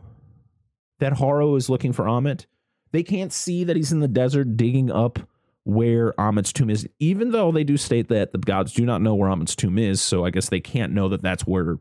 that 0.99 1.17
Harrow 1.17 1.55
is 1.55 1.69
looking 1.69 1.93
for 1.93 2.05
Ammit. 2.05 2.45
They 2.91 3.03
can't 3.03 3.33
see 3.33 3.63
that 3.63 3.75
he's 3.75 3.91
in 3.91 3.99
the 3.99 4.07
desert 4.07 4.55
digging 4.55 4.91
up 4.91 5.19
where 5.63 6.13
Ammit's 6.19 6.53
tomb 6.53 6.69
is, 6.69 6.87
even 6.99 7.31
though 7.31 7.51
they 7.51 7.63
do 7.63 7.75
state 7.75 8.07
that 8.09 8.31
the 8.31 8.37
gods 8.37 8.71
do 8.73 8.85
not 8.85 9.01
know 9.01 9.15
where 9.15 9.29
Ammit's 9.29 9.55
tomb 9.55 9.79
is. 9.79 9.99
So 9.99 10.25
I 10.25 10.29
guess 10.29 10.49
they 10.49 10.59
can't 10.59 10.93
know 10.93 11.09
that 11.09 11.23
that's 11.23 11.45
where 11.47 11.77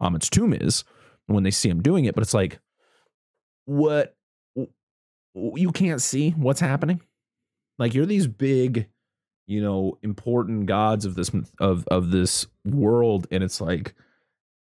Ammit's 0.00 0.30
tomb 0.30 0.54
is 0.54 0.84
when 1.26 1.42
they 1.44 1.50
see 1.50 1.68
him 1.68 1.82
doing 1.82 2.06
it. 2.06 2.14
But 2.14 2.22
it's 2.22 2.34
like, 2.34 2.58
what? 3.66 4.16
You 5.36 5.70
can't 5.72 6.02
see 6.02 6.30
what's 6.30 6.60
happening. 6.60 7.00
Like 7.78 7.94
you're 7.94 8.06
these 8.06 8.26
big, 8.26 8.88
you 9.46 9.62
know, 9.62 9.98
important 10.02 10.66
gods 10.66 11.04
of 11.04 11.14
this 11.14 11.30
of 11.60 11.86
of 11.88 12.10
this 12.10 12.46
world, 12.64 13.26
and 13.30 13.44
it's 13.44 13.60
like 13.60 13.94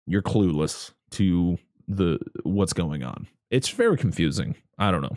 you're 0.07 0.23
clueless 0.23 0.93
to 1.13 1.59
the 1.89 2.19
what's 2.45 2.73
going 2.73 3.03
on 3.03 3.27
it's 3.51 3.69
very 3.69 3.97
confusing. 3.97 4.57
I 4.79 4.91
don't 4.91 5.03
know. 5.03 5.17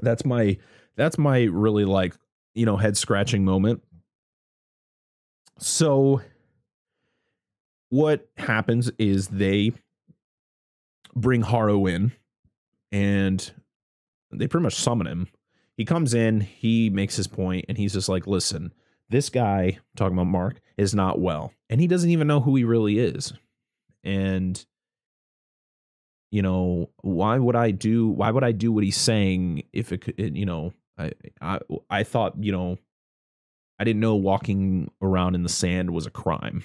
That's 0.00 0.24
my 0.24 0.58
that's 0.96 1.18
my 1.18 1.42
really 1.44 1.84
like, 1.84 2.14
you 2.54 2.64
know, 2.64 2.76
head 2.76 2.96
scratching 2.96 3.44
moment. 3.44 3.82
So 5.58 6.22
what 7.90 8.28
happens 8.36 8.90
is 8.98 9.28
they 9.28 9.72
bring 11.14 11.42
Harrow 11.42 11.86
in 11.86 12.12
and 12.90 13.52
they 14.32 14.48
pretty 14.48 14.64
much 14.64 14.74
summon 14.74 15.06
him. 15.06 15.28
He 15.76 15.84
comes 15.84 16.14
in, 16.14 16.40
he 16.40 16.90
makes 16.90 17.16
his 17.16 17.26
point, 17.26 17.64
and 17.68 17.78
he's 17.78 17.94
just 17.94 18.08
like, 18.08 18.26
listen, 18.26 18.72
this 19.08 19.28
guy, 19.28 19.78
talking 19.96 20.16
about 20.16 20.26
Mark, 20.26 20.60
is 20.76 20.94
not 20.94 21.20
well. 21.20 21.52
And 21.70 21.80
he 21.80 21.86
doesn't 21.86 22.10
even 22.10 22.26
know 22.26 22.40
who 22.40 22.56
he 22.56 22.64
really 22.64 22.98
is. 22.98 23.32
And 24.04 24.64
you 26.30 26.40
know, 26.40 26.88
why 27.02 27.38
would 27.38 27.54
I 27.54 27.70
do 27.70 28.08
why 28.08 28.30
would 28.30 28.42
I 28.42 28.52
do 28.52 28.72
what 28.72 28.84
he's 28.84 28.96
saying 28.96 29.64
if 29.72 29.92
it 29.92 29.98
could 29.98 30.18
you 30.18 30.46
know, 30.46 30.72
I 30.98 31.12
I 31.40 31.60
I 31.90 32.02
thought, 32.04 32.42
you 32.42 32.52
know, 32.52 32.78
I 33.78 33.84
didn't 33.84 34.00
know 34.00 34.16
walking 34.16 34.90
around 35.02 35.34
in 35.34 35.42
the 35.42 35.48
sand 35.48 35.90
was 35.90 36.06
a 36.06 36.10
crime. 36.10 36.64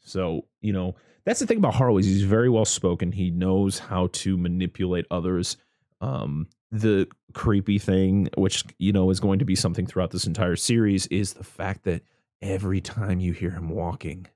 So, 0.00 0.46
you 0.60 0.72
know, 0.72 0.96
that's 1.24 1.40
the 1.40 1.46
thing 1.46 1.58
about 1.58 1.74
Harrow 1.74 1.98
is 1.98 2.06
he's 2.06 2.22
very 2.22 2.48
well 2.48 2.64
spoken. 2.64 3.12
He 3.12 3.30
knows 3.30 3.78
how 3.78 4.08
to 4.14 4.36
manipulate 4.36 5.06
others. 5.10 5.58
Um, 6.00 6.48
the 6.70 7.08
creepy 7.34 7.78
thing, 7.78 8.28
which 8.36 8.64
you 8.78 8.92
know 8.92 9.10
is 9.10 9.20
going 9.20 9.38
to 9.38 9.44
be 9.44 9.56
something 9.56 9.86
throughout 9.86 10.10
this 10.10 10.26
entire 10.26 10.56
series, 10.56 11.06
is 11.08 11.34
the 11.34 11.44
fact 11.44 11.84
that 11.84 12.02
every 12.42 12.80
time 12.80 13.20
you 13.20 13.32
hear 13.32 13.50
him 13.50 13.68
walking, 13.68 14.26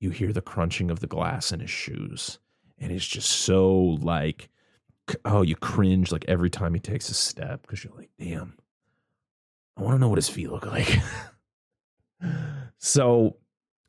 you 0.00 0.10
hear 0.10 0.32
the 0.32 0.40
crunching 0.40 0.90
of 0.90 1.00
the 1.00 1.06
glass 1.06 1.52
in 1.52 1.60
his 1.60 1.70
shoes. 1.70 2.38
And 2.78 2.92
it's 2.92 3.06
just 3.06 3.30
so 3.30 3.74
like 4.00 4.48
oh 5.24 5.42
you 5.42 5.54
cringe 5.54 6.10
like 6.10 6.24
every 6.28 6.48
time 6.48 6.72
he 6.72 6.80
takes 6.80 7.10
a 7.10 7.14
step 7.14 7.62
because 7.62 7.84
you're 7.84 7.94
like 7.96 8.10
damn. 8.18 8.54
I 9.76 9.82
want 9.82 9.96
to 9.96 9.98
know 9.98 10.08
what 10.08 10.18
his 10.18 10.28
feet 10.28 10.50
look 10.50 10.66
like. 10.66 10.98
So 12.78 13.36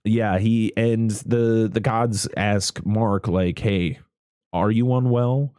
yeah 0.05 0.37
he 0.37 0.71
ends 0.77 1.23
the 1.23 1.69
the 1.71 1.79
gods 1.79 2.27
ask 2.37 2.83
mark 2.85 3.27
like 3.27 3.57
hey 3.59 3.99
are 4.53 4.69
you 4.69 4.93
unwell 4.93 5.53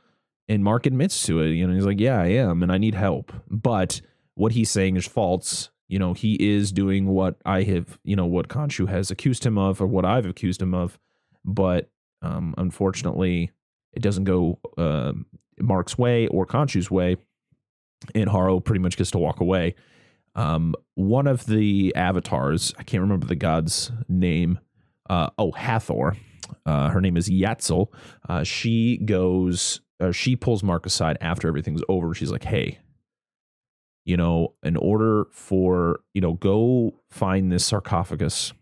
and 0.49 0.65
mark 0.65 0.87
admits 0.87 1.25
to 1.25 1.41
it 1.41 1.50
you 1.50 1.67
know 1.67 1.75
he's 1.75 1.87
like 1.87 2.00
yeah 2.00 2.21
i 2.21 2.26
am 2.26 2.62
and 2.62 2.73
i 2.73 2.79
need 2.79 2.95
help 2.95 3.33
but 3.50 4.00
what 4.35 4.53
he's 4.53 4.71
saying 4.71 4.97
is 4.97 5.07
false 5.07 5.71
you 5.88 5.99
know 5.99 6.12
he 6.12 6.35
is 6.35 6.73
doing 6.73 7.07
what 7.07 7.37
i 7.45 7.62
have 7.62 7.99
you 8.05 8.17
know 8.17 8.26
what 8.26 8.49
Khonshu 8.49 8.88
has 8.88 9.11
accused 9.11 9.45
him 9.47 9.57
of 9.59 9.81
or 9.81 9.87
what 9.87 10.05
i've 10.05 10.26
accused 10.26 10.61
him 10.61 10.75
of 10.75 10.99
but 11.45 11.91
um, 12.23 12.55
unfortunately, 12.59 13.50
it 13.93 14.03
doesn't 14.03 14.25
go 14.25 14.59
uh, 14.76 15.12
Mark's 15.59 15.97
way 15.97 16.26
or 16.26 16.47
Khonshu's 16.47 16.91
way, 16.91 17.17
and 18.15 18.29
Harrow 18.29 18.61
pretty 18.61 18.81
much 18.81 18.97
gets 18.97 19.11
to 19.12 19.19
walk 19.19 19.41
away. 19.41 19.75
Um, 20.35 20.75
one 20.95 21.26
of 21.26 21.47
the 21.47 21.95
avatars, 21.95 22.75
I 22.79 22.83
can't 22.83 23.00
remember 23.00 23.26
the 23.26 23.37
god's 23.37 23.91
name. 24.09 24.59
Uh, 25.09 25.31
oh, 25.38 25.53
Hathor. 25.53 26.17
Uh, 26.65 26.91
her 26.91 27.00
name 27.00 27.17
is 27.17 27.29
Yatzil. 27.29 27.88
Uh, 28.29 28.45
she 28.45 28.99
goes, 28.99 29.81
uh, 30.00 30.12
she 30.12 30.37
pulls 30.37 30.62
Mark 30.62 30.87
aside 30.87 31.19
after 31.21 31.49
everything's 31.49 31.83
over. 31.88 32.15
She's 32.15 32.31
like, 32.31 32.45
hey, 32.45 32.79
you 34.05 34.17
know, 34.17 34.55
in 34.62 34.76
order 34.76 35.26
for, 35.33 36.00
you 36.15 36.21
know, 36.21 36.35
go 36.35 37.00
find 37.11 37.50
this 37.50 37.65
sarcophagus 37.65 38.53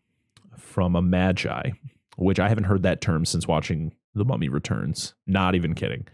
from 0.57 0.97
a 0.97 1.03
Medjai 1.03 1.75
which 2.17 2.41
I 2.41 2.49
haven't 2.49 2.65
heard 2.65 2.83
that 2.83 3.01
term 3.01 3.25
since 3.25 3.49
watching 3.49 3.95
The 4.15 4.25
Mummy 4.25 4.49
Returns. 4.49 5.15
Not 5.27 5.55
even 5.55 5.75
kidding. 5.75 6.07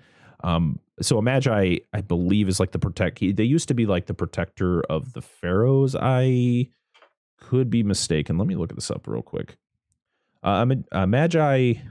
Um, 0.42 0.80
so 1.02 1.18
a 1.18 1.22
Medjai, 1.22 1.80
I 1.92 2.00
believe, 2.00 2.48
is 2.48 2.60
like 2.60 2.72
the 2.72 2.78
protect. 2.78 3.20
They 3.20 3.44
used 3.44 3.68
to 3.68 3.74
be 3.74 3.86
like 3.86 4.06
the 4.06 4.14
protector 4.14 4.82
of 4.82 5.12
the 5.12 5.22
pharaohs. 5.22 5.94
I 5.94 6.68
could 7.38 7.70
be 7.70 7.82
mistaken. 7.82 8.38
Let 8.38 8.48
me 8.48 8.56
look 8.56 8.74
this 8.74 8.90
up 8.90 9.06
real 9.06 9.22
quick. 9.22 9.56
Uh, 10.42 10.66
a, 10.92 11.02
a 11.02 11.06
Medjai 11.06 11.82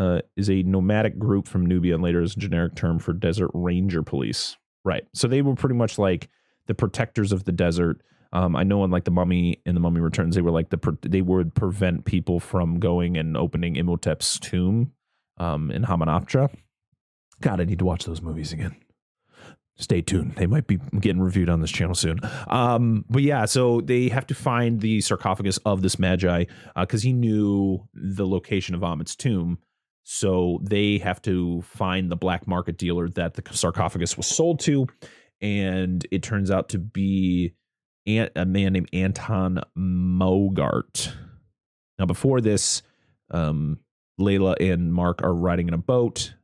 uh, 0.00 0.22
is 0.34 0.48
a 0.48 0.62
nomadic 0.62 1.18
group 1.18 1.46
from 1.46 1.66
Nubia, 1.66 1.94
and 1.94 2.02
later 2.02 2.22
is 2.22 2.34
a 2.34 2.38
generic 2.38 2.74
term 2.74 2.98
for 2.98 3.12
desert 3.12 3.50
ranger 3.52 4.02
police. 4.02 4.56
Right. 4.82 5.04
So 5.12 5.28
they 5.28 5.42
were 5.42 5.54
pretty 5.54 5.74
much 5.74 5.98
like 5.98 6.30
the 6.66 6.74
protectors 6.74 7.32
of 7.32 7.44
the 7.44 7.52
desert. 7.52 8.00
Um, 8.32 8.56
I 8.56 8.62
know 8.62 8.82
in 8.82 8.90
like 8.90 9.04
the 9.04 9.10
Mummy 9.10 9.60
and 9.66 9.76
the 9.76 9.80
Mummy 9.80 10.00
Returns, 10.00 10.34
they 10.34 10.40
were 10.40 10.50
like 10.50 10.70
the 10.70 10.98
they 11.02 11.20
would 11.20 11.54
prevent 11.54 12.06
people 12.06 12.40
from 12.40 12.80
going 12.80 13.18
and 13.18 13.36
opening 13.36 13.74
Imhotep's 13.74 14.38
tomb 14.38 14.92
um, 15.36 15.70
in 15.70 15.84
Hamunaptra. 15.84 16.50
God, 17.42 17.60
I 17.60 17.64
need 17.64 17.80
to 17.80 17.84
watch 17.84 18.06
those 18.06 18.22
movies 18.22 18.54
again. 18.54 18.76
Stay 19.76 20.00
tuned; 20.00 20.36
they 20.36 20.46
might 20.46 20.66
be 20.66 20.78
getting 20.98 21.20
reviewed 21.20 21.50
on 21.50 21.60
this 21.60 21.70
channel 21.70 21.94
soon. 21.94 22.20
Um, 22.48 23.04
but 23.10 23.22
yeah, 23.22 23.44
so 23.44 23.82
they 23.82 24.08
have 24.08 24.26
to 24.28 24.34
find 24.34 24.80
the 24.80 25.02
sarcophagus 25.02 25.58
of 25.66 25.82
this 25.82 25.96
Medjai 25.96 26.48
because 26.74 27.02
uh, 27.02 27.08
he 27.08 27.12
knew 27.12 27.86
the 27.92 28.26
location 28.26 28.74
of 28.74 28.82
Ammit's 28.82 29.14
tomb. 29.14 29.58
So 30.12 30.58
they 30.62 30.98
have 30.98 31.22
to 31.22 31.62
find 31.62 32.10
the 32.10 32.16
black 32.16 32.48
market 32.48 32.76
dealer 32.76 33.08
that 33.10 33.34
the 33.34 33.42
sarcophagus 33.52 34.16
was 34.16 34.26
sold 34.26 34.58
to 34.60 34.88
and 35.40 36.04
it 36.10 36.22
turns 36.24 36.50
out 36.50 36.68
to 36.70 36.78
be 36.78 37.54
a 38.06 38.44
man 38.44 38.72
named 38.72 38.88
Anton 38.92 39.60
Mogart. 39.78 41.12
Now, 41.96 42.06
before 42.06 42.40
this, 42.40 42.82
um, 43.30 43.78
Layla 44.18 44.56
and 44.60 44.92
Mark 44.92 45.22
are 45.22 45.32
riding 45.32 45.68
in 45.68 45.74
a 45.74 45.78
boat, 45.78 46.34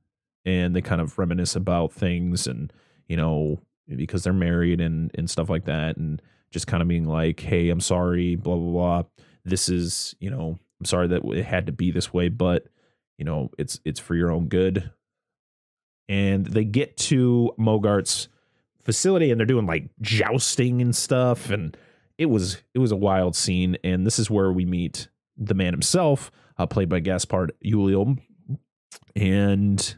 and 0.45 0.77
they 0.77 0.81
kind 0.81 1.01
of 1.01 1.19
reminisce 1.19 1.57
about 1.57 1.93
things, 1.93 2.47
and 2.47 2.73
you 3.09 3.17
know, 3.17 3.61
because 3.89 4.23
they're 4.23 4.33
married 4.33 4.81
and 4.81 5.11
and 5.15 5.29
stuff 5.29 5.51
like 5.51 5.65
that, 5.65 5.97
and 5.97 6.23
just 6.51 6.67
kind 6.67 6.83
of 6.83 6.89
being 6.89 7.07
like, 7.07 7.41
"Hey, 7.41 7.69
I'm 7.69 7.81
sorry," 7.81 8.37
blah 8.37 8.55
blah 8.55 8.73
blah. 8.73 9.03
This 9.45 9.69
is, 9.69 10.15
you 10.21 10.31
know, 10.31 10.59
I'm 10.79 10.87
sorry 10.87 11.09
that 11.09 11.25
it 11.25 11.45
had 11.45 11.67
to 11.67 11.73
be 11.73 11.91
this 11.91 12.13
way, 12.13 12.29
but 12.29 12.67
you 13.19 13.25
know, 13.25 13.51
it's 13.59 13.81
it's 13.85 14.01
for 14.01 14.15
your 14.15 14.31
own 14.31 14.49
good. 14.49 14.91
And 16.09 16.47
they 16.47 16.65
get 16.65 16.97
to 16.99 17.53
Mogart's 17.59 18.29
facility 18.83 19.31
and 19.31 19.41
they're 19.41 19.47
doing 19.47 19.67
like 19.67 19.91
jousting 20.01 20.81
and 20.81 20.95
stuff. 20.95 21.51
And 21.51 21.77
it 22.19 22.27
was 22.27 22.59
it 22.75 22.79
was 22.79 22.93
a 22.93 22.97
wild 22.97 23.35
scene. 23.35 23.77
And 23.83 24.07
this 24.07 24.19
is 24.19 24.31
where 24.31 24.53
we 24.53 24.65
meet 24.65 25.09
the 25.37 25.55
man 25.55 25.73
himself 25.73 26.31
uh, 26.59 26.67
played 26.67 26.89
by 26.89 27.01
Gaspard 27.01 27.53
Ulliel 27.65 28.19
and 29.15 29.97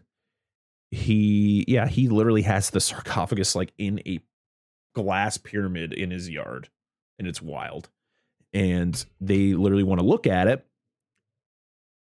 he 0.91 1.65
yeah 1.69 1.87
he 1.87 2.09
literally 2.09 2.43
has 2.43 2.71
the 2.71 2.81
sarcophagus 2.81 3.55
like 3.55 3.73
in 3.77 4.01
a 4.07 4.21
glass 4.95 5.37
pyramid 5.37 5.93
in 5.93 6.11
his 6.11 6.31
yard. 6.31 6.69
And 7.19 7.27
it's 7.27 7.43
wild. 7.43 7.89
And 8.53 9.05
they 9.21 9.55
literally 9.55 9.83
want 9.83 10.01
to 10.01 10.07
look 10.07 10.27
at 10.27 10.47
it 10.47 10.65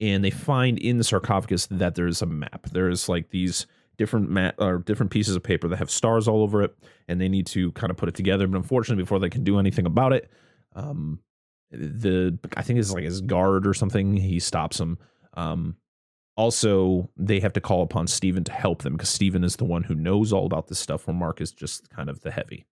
and 0.00 0.24
they 0.24 0.30
find 0.30 0.78
in 0.78 0.98
the 0.98 1.04
sarcophagus 1.04 1.66
that 1.66 1.94
there's 1.94 2.22
a 2.22 2.26
map 2.26 2.68
there's 2.70 3.08
like 3.08 3.30
these 3.30 3.66
different 4.00 4.30
mat 4.30 4.54
or 4.56 4.78
different 4.78 5.12
pieces 5.12 5.36
of 5.36 5.42
paper 5.42 5.68
that 5.68 5.76
have 5.76 5.90
stars 5.90 6.26
all 6.26 6.42
over 6.42 6.62
it, 6.62 6.74
and 7.06 7.20
they 7.20 7.28
need 7.28 7.46
to 7.46 7.70
kind 7.72 7.90
of 7.90 7.98
put 7.98 8.08
it 8.08 8.14
together. 8.14 8.46
But 8.46 8.56
unfortunately, 8.56 9.02
before 9.02 9.18
they 9.18 9.28
can 9.28 9.44
do 9.44 9.58
anything 9.58 9.84
about 9.84 10.14
it, 10.14 10.30
um, 10.74 11.20
the 11.70 12.38
I 12.56 12.62
think 12.62 12.78
it's 12.78 12.92
like 12.92 13.04
his 13.04 13.20
guard 13.20 13.66
or 13.66 13.74
something. 13.74 14.16
He 14.16 14.40
stops 14.40 14.80
him. 14.80 14.96
Um, 15.34 15.76
also, 16.34 17.10
they 17.14 17.40
have 17.40 17.52
to 17.52 17.60
call 17.60 17.82
upon 17.82 18.06
Steven 18.06 18.42
to 18.44 18.52
help 18.52 18.84
them 18.84 18.94
because 18.94 19.10
Steven 19.10 19.44
is 19.44 19.56
the 19.56 19.66
one 19.66 19.82
who 19.82 19.94
knows 19.94 20.32
all 20.32 20.46
about 20.46 20.68
this 20.68 20.78
stuff, 20.78 21.06
where 21.06 21.14
Mark 21.14 21.42
is 21.42 21.52
just 21.52 21.90
kind 21.90 22.08
of 22.08 22.22
the 22.22 22.30
heavy. 22.30 22.64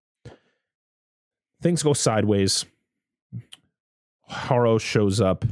Things 1.61 1.82
go 1.82 1.92
sideways. 1.92 2.64
Harrow 4.28 4.78
shows 4.78 5.20
up 5.20 5.44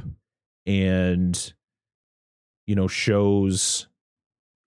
and 0.65 1.53
you 2.67 2.75
know 2.75 2.89
shows 2.89 3.87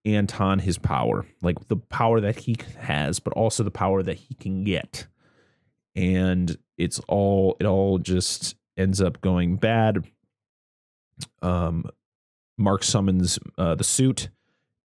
Anton 0.05 0.59
his 0.59 0.77
power, 0.77 1.25
like 1.41 1.67
the 1.67 1.77
power 1.77 2.19
that 2.21 2.39
he 2.39 2.55
has, 2.79 3.19
but 3.19 3.33
also 3.33 3.63
the 3.63 3.71
power 3.71 4.01
that 4.03 4.17
he 4.17 4.35
can 4.35 4.63
get. 4.63 5.07
And 5.95 6.57
it's 6.77 6.99
all 7.07 7.57
it 7.59 7.65
all 7.65 7.97
just 7.97 8.55
ends 8.77 9.01
up 9.01 9.21
going 9.21 9.57
bad. 9.57 10.05
Um, 11.41 11.85
Mark 12.57 12.83
summons 12.83 13.39
uh, 13.57 13.75
the 13.75 13.83
suit, 13.83 14.29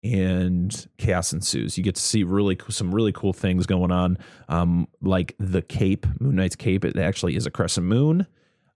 and 0.05 0.87
chaos 0.99 1.33
ensues. 1.33 1.79
You 1.79 1.85
get 1.85 1.95
to 1.95 2.01
see 2.01 2.25
really 2.25 2.59
some 2.69 2.95
really 2.95 3.13
cool 3.13 3.33
things 3.33 3.67
going 3.67 3.93
on, 3.93 4.19
um, 4.49 4.89
like 5.01 5.35
the 5.39 5.63
cape, 5.63 6.07
Moon 6.21 6.37
Knight's 6.37 6.57
cape. 6.57 6.85
It 6.85 6.97
actually 6.99 7.37
is 7.37 7.47
a 7.47 7.51
crescent 7.51 7.87
moon. 7.87 8.27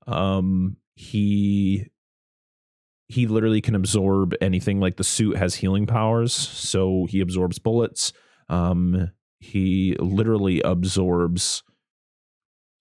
Um, 0.07 0.77
he 0.95 1.87
he 3.09 3.27
literally 3.27 3.61
can 3.61 3.75
absorb 3.75 4.35
anything. 4.41 4.81
Like 4.81 4.97
the 4.97 5.05
suit 5.05 5.37
has 5.37 5.55
healing 5.55 5.87
powers, 5.87 6.33
so 6.33 7.07
he 7.09 7.21
absorbs 7.21 7.59
bullets. 7.59 8.13
Um, 8.49 9.11
he 9.39 9.97
literally 9.99 10.61
absorbs 10.61 11.63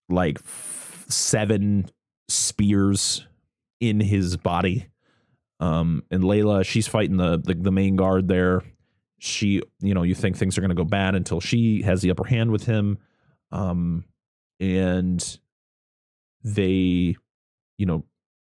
like 0.09 0.39
f- 0.39 1.05
seven 1.09 1.89
spears 2.27 3.27
in 3.79 3.99
his 3.99 4.37
body. 4.37 4.87
Um, 5.59 6.03
and 6.11 6.23
Layla, 6.23 6.65
she's 6.65 6.87
fighting 6.87 7.17
the, 7.17 7.37
the 7.37 7.53
the 7.53 7.71
main 7.71 7.95
guard 7.95 8.27
there. 8.27 8.61
She, 9.19 9.61
you 9.79 9.93
know, 9.93 10.03
you 10.03 10.13
think 10.13 10.35
things 10.35 10.57
are 10.57 10.61
going 10.61 10.69
to 10.69 10.75
go 10.75 10.83
bad 10.83 11.15
until 11.15 11.39
she 11.39 11.81
has 11.83 12.01
the 12.01 12.11
upper 12.11 12.25
hand 12.25 12.51
with 12.51 12.65
him. 12.65 12.97
Um, 13.51 14.03
and 14.59 15.39
they, 16.43 17.15
you 17.77 17.85
know, 17.85 18.03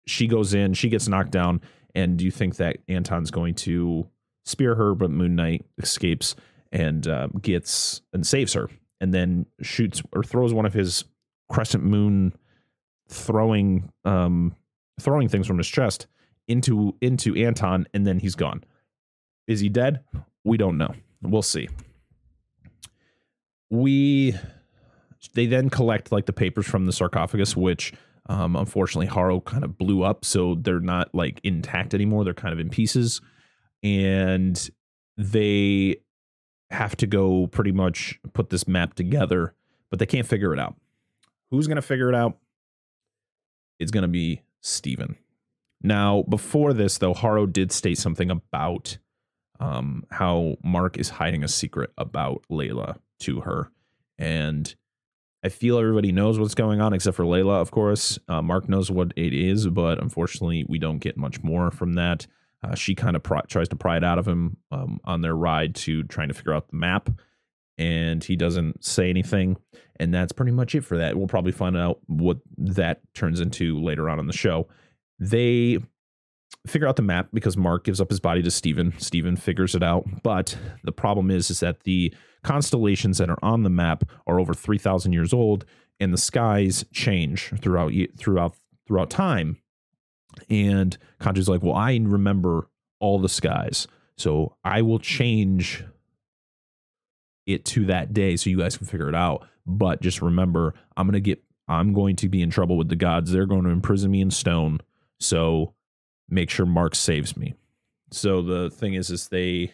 she 0.10 0.28
goes 0.28 0.54
in, 0.54 0.74
she 0.74 0.90
gets 0.90 1.08
knocked 1.08 1.32
down, 1.32 1.62
and 1.96 2.18
do 2.18 2.26
you 2.26 2.32
think 2.32 2.58
that 2.58 2.78
Anton's 2.88 3.32
going 3.32 3.56
to 3.56 4.08
spear 4.46 4.76
her, 4.76 4.96
but 4.96 5.12
Moon 5.12 5.36
Knight 5.36 5.66
escapes 5.78 6.36
and 6.72 7.08
uh, 7.08 7.28
gets 7.42 8.02
and 8.14 8.26
saves 8.26 8.54
her, 8.54 8.70
and 9.00 9.14
then 9.14 9.46
shoots 9.62 10.02
or 10.14 10.24
throws 10.24 10.54
one 10.54 10.66
of 10.66 10.74
his 10.74 11.06
crescent 11.50 11.84
moon 11.84 12.34
throwing 13.08 13.92
um, 14.06 14.56
throwing 15.00 15.28
things 15.28 15.48
from 15.48 15.58
his 15.58 15.68
chest 15.68 16.08
into 16.48 16.96
into 17.02 17.36
Anton, 17.36 17.88
and 17.94 18.06
then 18.06 18.20
he's 18.20 18.36
gone. 18.36 18.64
Is 19.48 19.60
he 19.60 19.70
dead? 19.70 20.02
We 20.44 20.58
don't 20.58 20.78
know. 20.78 20.94
We'll 21.22 21.42
see. 21.42 21.70
We 23.70 24.36
they 25.34 25.46
then 25.46 25.70
collect 25.70 26.12
like 26.12 26.26
the 26.26 26.34
papers 26.34 26.66
from 26.68 26.86
the 26.86 26.94
sarcophagus, 26.94 27.56
which 27.56 27.94
um, 28.30 28.56
unfortunately, 28.56 29.08
Harrow 29.08 29.42
kind 29.42 29.64
of 29.64 29.78
blew 29.78 30.04
up, 30.04 30.24
so 30.24 30.56
they're 30.56 30.80
not 30.80 31.14
like 31.14 31.42
intact 31.44 31.96
anymore. 31.96 32.24
They're 32.24 32.34
kind 32.36 32.54
of 32.54 32.60
in 32.60 32.70
pieces, 32.70 33.22
and 33.84 34.70
they 35.18 35.98
have 36.70 36.96
to 36.98 37.08
go 37.08 37.48
pretty 37.48 37.72
much 37.72 38.20
put 38.34 38.52
this 38.52 38.68
map 38.68 38.94
together, 38.94 39.56
but 39.90 39.98
they 39.98 40.06
can't 40.06 40.28
figure 40.28 40.54
it 40.54 40.60
out. 40.60 40.76
Who's 41.50 41.66
going 41.66 41.78
to 41.78 41.82
figure 41.82 42.08
it 42.08 42.16
out? 42.16 42.38
It's 43.80 43.92
going 43.92 44.04
to 44.04 44.08
be 44.08 44.44
Steven. 44.62 45.18
Now, 45.82 46.24
before 46.30 46.74
this, 46.74 47.00
though, 47.00 47.16
Harrow 47.16 47.48
did 47.48 47.72
state 47.72 47.98
something 47.98 48.30
about 48.30 49.00
um, 49.60 50.06
how 50.12 50.58
Mark 50.64 50.98
is 51.00 51.10
hiding 51.10 51.44
a 51.44 51.48
secret 51.48 51.92
about 51.98 52.44
Layla 52.52 52.98
to 53.22 53.42
her. 53.42 53.72
And 54.20 54.76
I 55.44 55.50
feel 55.50 55.78
everybody 55.78 56.12
knows 56.12 56.38
what's 56.38 56.56
going 56.56 56.82
on 56.82 56.94
except 56.94 57.16
for 57.16 57.24
Layla, 57.24 57.62
of 57.62 57.72
course. 57.72 58.20
Uh, 58.28 58.42
Mark 58.42 58.68
knows 58.68 58.92
what 58.92 59.14
it 59.16 59.34
is, 59.34 59.68
but 59.68 60.02
unfortunately, 60.02 60.66
we 60.68 60.80
don't 60.80 61.00
get 61.00 61.18
much 61.18 61.42
more 61.44 61.72
from 61.72 61.94
that. 61.94 62.28
Uh, 62.62 62.76
she 62.76 62.94
kind 62.94 63.16
of 63.16 63.24
pr- 63.24 63.46
tries 63.48 63.70
to 63.70 63.76
pry 63.76 63.96
it 63.96 64.04
out 64.04 64.20
of 64.20 64.28
him 64.28 64.58
um, 64.72 65.00
on 65.06 65.22
their 65.22 65.36
ride 65.36 65.76
to 65.76 66.04
trying 66.04 66.28
to 66.28 66.34
figure 66.34 66.54
out 66.54 66.70
the 66.70 66.76
map, 66.76 67.10
and 67.78 68.22
he 68.24 68.36
doesn't 68.36 68.84
say 68.84 69.10
anything. 69.10 69.56
And 69.98 70.14
that's 70.14 70.34
pretty 70.34 70.52
much 70.52 70.76
it 70.76 70.84
for 70.84 70.98
that. 70.98 71.16
We'll 71.16 71.28
probably 71.28 71.54
find 71.54 71.78
out 71.78 72.00
what 72.08 72.40
that 72.58 73.02
turns 73.14 73.40
into 73.40 73.80
later 73.82 74.10
on 74.10 74.20
in 74.20 74.28
the 74.28 74.34
show. 74.34 74.68
They 75.20 75.80
figure 76.68 76.88
out 76.88 76.98
the 76.98 77.02
map 77.02 77.30
because 77.34 77.56
Mark 77.56 77.86
gives 77.86 78.02
up 78.02 78.10
his 78.10 78.20
body 78.20 78.42
to 78.42 78.52
Steven. 78.52 78.94
Steven 78.98 79.38
figures 79.38 79.76
it 79.76 79.84
out. 79.84 80.06
But 80.24 80.58
the 80.84 80.92
problem 80.92 81.32
is, 81.32 81.50
is 81.50 81.62
that 81.62 81.84
the 81.84 82.14
constellations 82.44 83.18
that 83.18 83.30
are 83.30 83.40
on 83.42 83.64
the 83.64 83.70
map 83.70 84.04
are 84.28 84.40
over 84.40 84.54
3,000 84.54 85.14
years 85.14 85.34
old 85.34 85.66
and 86.00 86.14
the 86.14 86.18
skies 86.18 86.86
change 86.94 87.52
throughout 87.60 87.92
throughout 88.18 88.56
throughout 88.88 89.10
time. 89.10 89.58
And 90.50 90.98
Khonshu's 91.20 91.50
like, 91.50 91.62
well, 91.62 91.76
I 91.76 92.00
remember 92.02 92.70
all 93.00 93.20
the 93.20 93.30
skies. 93.30 93.88
So 94.18 94.56
I 94.64 94.82
will 94.82 95.00
change 95.00 95.84
it 97.46 97.66
to 97.66 97.86
that 97.86 98.14
day 98.14 98.36
so 98.36 98.50
you 98.50 98.60
guys 98.60 98.78
can 98.78 98.88
figure 98.88 99.10
it 99.10 99.16
out. 99.16 99.48
But 99.66 100.02
just 100.02 100.22
remember, 100.22 100.74
I'm 100.98 101.08
going 101.08 101.14
to 101.14 101.20
get, 101.20 101.44
I'm 101.68 101.94
going 101.94 102.16
to 102.18 102.30
be 102.30 102.42
in 102.42 102.50
trouble 102.50 102.78
with 102.78 102.90
the 102.90 102.96
gods. 102.96 103.32
They're 103.32 103.46
going 103.46 103.64
to 103.64 103.70
imprison 103.70 104.12
me 104.12 104.22
in 104.22 104.32
stone. 104.32 104.82
So 105.20 105.74
make 106.30 106.50
sure 106.50 106.66
Mark 106.66 106.96
saves 106.96 107.38
me. 107.38 107.54
So 108.12 108.42
the 108.42 108.70
thing 108.70 108.94
is, 108.94 109.10
is 109.10 109.28
they, 109.28 109.74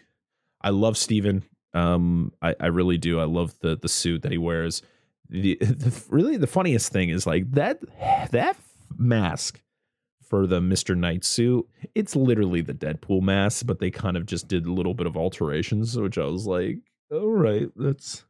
I 0.61 0.69
love 0.69 0.97
Steven. 0.97 1.43
Um, 1.75 2.31
I, 2.41 2.55
I 2.59 2.67
really 2.67 2.97
do. 2.97 3.19
I 3.19 3.25
love 3.25 3.53
the 3.59 3.75
the 3.75 3.89
suit 3.89 4.21
that 4.23 4.31
he 4.31 4.37
wears. 4.37 4.81
The, 5.29 5.57
the 5.61 6.03
really 6.09 6.37
the 6.37 6.47
funniest 6.47 6.91
thing 6.91 7.09
is 7.09 7.27
like 7.27 7.51
that 7.51 7.81
that 8.31 8.57
mask 8.97 9.61
for 10.23 10.47
the 10.47 10.59
Mr. 10.59 10.97
Knight 10.97 11.23
suit. 11.23 11.67
It's 11.93 12.15
literally 12.15 12.61
the 12.61 12.73
Deadpool 12.73 13.21
mask, 13.21 13.65
but 13.67 13.79
they 13.79 13.91
kind 13.91 14.17
of 14.17 14.25
just 14.25 14.47
did 14.47 14.65
a 14.65 14.71
little 14.71 14.93
bit 14.93 15.05
of 15.05 15.15
alterations, 15.15 15.97
which 15.97 16.17
I 16.17 16.25
was 16.25 16.47
like, 16.47 16.79
all 17.11 17.29
right, 17.29 17.69
that's 17.75 18.25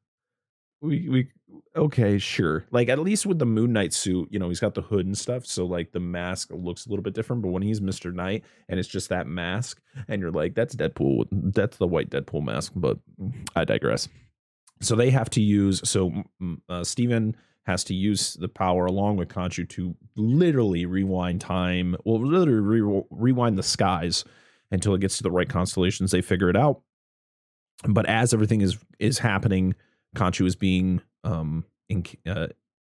we 0.82 1.08
we 1.08 1.30
okay, 1.76 2.18
sure. 2.18 2.66
Like 2.72 2.90
at 2.90 3.00
least 3.00 3.26
with 3.26 3.40
the 3.40 3.46
Moon 3.46 3.74
Knight 3.74 3.94
suit, 3.94 4.30
you 4.32 4.40
know, 4.40 4.50
he's 4.50 4.60
got 4.60 4.74
the 4.74 4.82
hood 4.82 5.06
and 5.06 5.18
stuff, 5.18 5.46
so 5.46 5.66
like 5.66 5.92
the 5.92 6.00
mask 6.00 6.50
looks 6.52 6.86
a 6.86 6.90
little 6.90 7.04
bit 7.04 7.14
different. 7.14 7.42
But 7.42 7.50
when 7.50 7.62
he's 7.62 7.82
Mister 7.82 8.12
Knight 8.12 8.44
and 8.70 8.80
it's 8.80 8.90
just 8.90 9.10
that 9.10 9.28
mask, 9.28 9.82
and 10.08 10.22
you're 10.22 10.32
like, 10.32 10.56
that's 10.56 10.76
Deadpool, 10.76 11.28
that's 11.32 11.78
the 11.78 11.88
white 11.88 12.10
Deadpool 12.10 12.44
mask. 12.44 12.74
But 12.76 13.00
I 13.56 13.66
digress. 13.66 14.08
So 14.82 14.96
they 14.96 15.10
have 15.10 15.30
to 15.32 15.42
use. 15.42 15.82
So 15.88 16.24
uh, 16.70 16.84
Steven 16.84 17.36
has 17.66 17.84
to 17.86 17.94
use 17.94 18.36
the 18.36 18.48
power 18.48 18.86
along 18.86 19.18
with 19.18 19.30
Khonshu 19.30 19.68
to 19.70 19.96
literally 20.16 20.86
rewind 20.86 21.42
time. 21.42 21.96
Well, 22.06 22.20
literally 22.20 22.82
re- 22.82 23.04
rewind 23.10 23.58
the 23.58 23.64
skies 23.64 24.24
until 24.72 24.94
it 24.94 25.02
gets 25.02 25.18
to 25.18 25.24
the 25.24 25.32
right 25.32 25.50
constellations. 25.50 26.12
They 26.12 26.22
figure 26.22 26.50
it 26.50 26.58
out. 26.58 26.82
But 27.88 28.06
as 28.06 28.34
everything 28.34 28.62
is 28.62 28.78
is 29.00 29.20
happening 29.20 29.76
Khonshu 30.16 30.48
is 30.48 30.56
being 30.56 31.02
um, 31.26 31.66
in, 31.90 32.06
uh, 32.26 32.48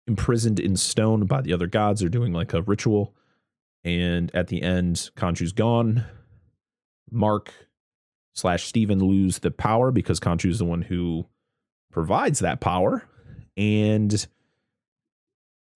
imprisoned 0.07 0.59
in 0.59 0.77
stone 0.77 1.25
by 1.25 1.41
the 1.41 1.53
other 1.53 1.67
gods. 1.67 1.99
They're 1.99 2.09
doing 2.09 2.31
like 2.31 2.53
a 2.53 2.61
ritual. 2.61 3.13
And 3.83 4.33
at 4.33 4.47
the 4.47 4.61
end, 4.61 5.09
Khonshu's 5.15 5.51
gone. 5.51 6.05
Mark 7.11 7.51
slash 8.33 8.65
Steven 8.65 8.99
lose 8.99 9.39
the 9.39 9.51
power 9.51 9.91
because 9.91 10.19
Khonshu 10.19 10.49
is 10.49 10.59
the 10.59 10.65
one 10.65 10.83
who 10.83 11.25
provides 11.91 12.39
that 12.39 12.61
power. 12.61 13.03
And 13.57 14.27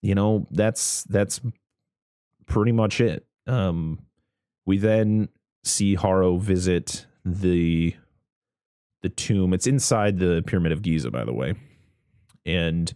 you 0.00 0.14
know, 0.14 0.46
that's 0.50 1.04
that's 1.04 1.40
pretty 2.46 2.72
much 2.72 3.00
it. 3.00 3.26
Um 3.46 4.00
we 4.66 4.78
then 4.78 5.28
see 5.64 5.96
Harrow 5.96 6.36
visit 6.36 7.06
the 7.24 7.94
the 9.02 9.08
tomb. 9.08 9.52
It's 9.52 9.66
inside 9.66 10.18
the 10.18 10.42
Pyramid 10.46 10.72
of 10.72 10.82
Giza, 10.82 11.10
by 11.10 11.24
the 11.24 11.32
way. 11.32 11.54
And 12.46 12.92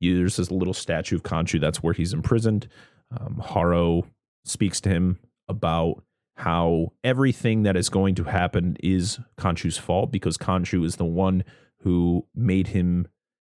there's 0.00 0.36
this 0.36 0.50
little 0.50 0.74
statue 0.74 1.16
of 1.16 1.22
Khonshu. 1.22 1.60
That's 1.60 1.82
where 1.82 1.94
he's 1.94 2.12
imprisoned. 2.12 2.68
Um, 3.16 3.42
Harrow 3.44 4.06
speaks 4.44 4.80
to 4.82 4.88
him 4.88 5.18
about 5.48 6.02
how 6.36 6.92
everything 7.04 7.62
that 7.64 7.76
is 7.76 7.88
going 7.88 8.14
to 8.16 8.24
happen 8.24 8.76
is 8.82 9.18
Khonshu's 9.38 9.78
fault 9.78 10.10
because 10.10 10.36
Khonshu 10.38 10.84
is 10.84 10.96
the 10.96 11.04
one 11.04 11.44
who 11.80 12.26
made 12.34 12.68
him 12.68 13.06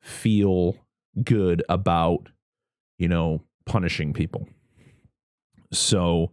feel 0.00 0.76
good 1.22 1.62
about, 1.68 2.28
you 2.98 3.08
know, 3.08 3.42
punishing 3.64 4.12
people. 4.12 4.48
So, 5.72 6.32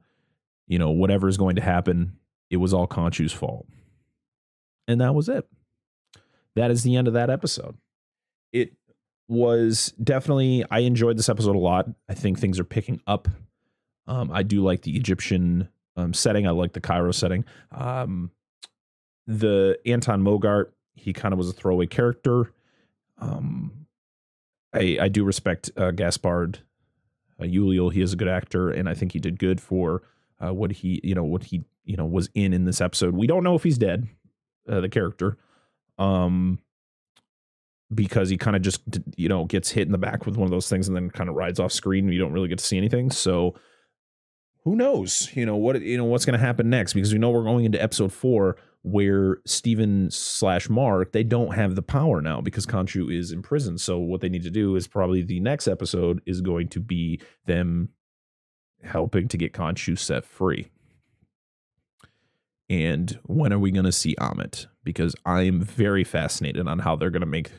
you 0.68 0.78
know, 0.78 0.92
whatever 0.92 1.28
is 1.28 1.38
going 1.38 1.56
to 1.56 1.62
happen, 1.62 2.18
it 2.50 2.58
was 2.58 2.74
all 2.74 2.88
Khonshu's 2.88 3.34
fault. 3.34 3.66
And 4.88 5.02
that 5.02 5.16
was 5.16 5.30
it. 5.30 5.48
That 6.56 6.72
is 6.72 6.84
the 6.84 6.96
end 6.96 7.08
of 7.08 7.14
that 7.14 7.30
episode. 7.30 7.78
It 8.52 8.74
was 9.34 9.94
definitely, 10.02 10.64
I 10.70 10.80
enjoyed 10.80 11.18
this 11.18 11.30
episode 11.30 11.56
a 11.56 11.60
lot. 11.60 11.90
I 12.08 12.14
think 12.14 12.40
things 12.40 12.60
are 12.60 12.64
picking 12.64 13.02
up. 13.08 13.28
Um, 14.08 14.32
I 14.32 14.44
do 14.44 14.64
like 14.64 14.82
the 14.82 14.96
Egyptian 14.96 15.70
um, 15.96 16.14
setting. 16.14 16.48
I 16.48 16.52
like 16.52 16.74
the 16.74 16.82
Cairo 16.82 17.12
setting. 17.12 17.46
Um, 17.72 18.32
the 19.28 19.80
Anton 19.86 20.22
Mogart, 20.22 20.72
he 20.96 21.14
kind 21.14 21.34
of 21.34 21.38
was 21.38 21.50
a 21.50 21.54
throwaway 21.54 21.88
character. 21.88 22.52
Um, 23.18 23.84
I 24.74 24.98
I 25.02 25.08
do 25.08 25.24
respect 25.24 25.72
uh, 25.78 25.92
Gaspard 25.92 26.60
uh, 27.40 27.44
Ulliel. 27.44 27.92
He 27.92 28.02
is 28.02 28.14
a 28.14 28.16
good 28.16 28.28
actor, 28.28 28.70
and 28.70 28.90
I 28.90 28.94
think 28.94 29.14
he 29.14 29.20
did 29.20 29.40
good 29.40 29.62
for 29.62 30.02
uh, 30.44 30.54
what 30.54 30.72
he 30.72 31.00
you 31.04 31.16
know 31.16 31.24
what 31.24 31.46
he 31.46 31.64
you 31.86 31.96
know 31.96 32.06
was 32.06 32.30
in 32.34 32.54
in 32.54 32.66
this 32.66 32.82
episode. 32.82 33.16
We 33.16 33.28
don't 33.28 33.44
know 33.44 33.56
if 33.56 33.64
he's 33.64 33.78
dead, 33.78 34.08
uh, 34.68 34.82
the 34.82 34.90
character, 34.90 35.38
um, 35.98 36.60
because 37.94 38.30
he 38.30 38.38
kind 38.38 38.56
of 38.56 38.62
just 38.62 38.82
you 39.16 39.30
know 39.30 39.46
gets 39.46 39.70
hit 39.70 39.88
in 39.88 39.92
the 39.92 39.98
back 39.98 40.26
with 40.26 40.38
one 40.38 40.46
of 40.46 40.52
those 40.52 40.70
things 40.70 40.88
and 40.88 40.96
then 40.96 41.10
kind 41.10 41.30
of 41.30 41.36
rides 41.36 41.60
off 41.60 41.72
screen. 41.72 42.08
You 42.10 42.20
don't 42.20 42.34
really 42.34 42.48
get 42.48 42.60
to 42.60 42.66
see 42.66 42.78
anything, 42.78 43.12
so 43.12 43.56
who 44.64 44.76
knows 44.76 45.30
you 45.34 45.46
know 45.46 45.58
what 45.58 45.82
you 45.82 45.98
know 45.98 46.06
what's 46.06 46.26
going 46.26 46.40
to 46.40 46.46
happen 46.46 46.70
next 46.70 46.94
because 46.94 47.12
we 47.12 47.20
know 47.20 47.30
we're 47.30 47.44
going 47.44 47.66
into 47.66 47.82
episode 47.82 48.14
four 48.14 48.56
where 48.84 49.38
Steven 49.46 50.12
slash 50.12 50.70
Mark 50.70 51.12
they 51.12 51.24
don't 51.24 51.54
have 51.54 51.76
the 51.76 51.82
power 51.82 52.22
now 52.22 52.42
because 52.42 52.66
Khonshu 52.66 53.14
is 53.14 53.32
in 53.32 53.42
prison. 53.42 53.78
So 53.78 53.98
what 53.98 54.22
they 54.22 54.30
need 54.30 54.44
to 54.44 54.52
do 54.52 54.76
is 54.76 54.88
probably 54.88 55.22
the 55.22 55.40
next 55.40 55.68
episode 55.68 56.22
is 56.26 56.42
going 56.42 56.70
to 56.70 56.80
be 56.80 57.22
them 57.46 57.90
helping 58.84 59.28
to 59.30 59.38
get 59.38 59.54
Khonshu 59.54 59.98
set 59.98 60.26
free. 60.26 60.70
And 62.70 63.20
when 63.26 63.54
are 63.54 63.60
we 63.60 63.72
going 63.72 63.86
to 63.86 63.92
see 63.92 64.16
Ammit? 64.16 64.68
Because 64.84 65.16
I'm 65.26 65.62
very 65.62 66.04
fascinated 66.04 66.68
on 66.68 66.80
how 66.80 66.96
they're 66.96 67.10
going 67.10 67.22
to 67.22 67.28
make, 67.28 67.52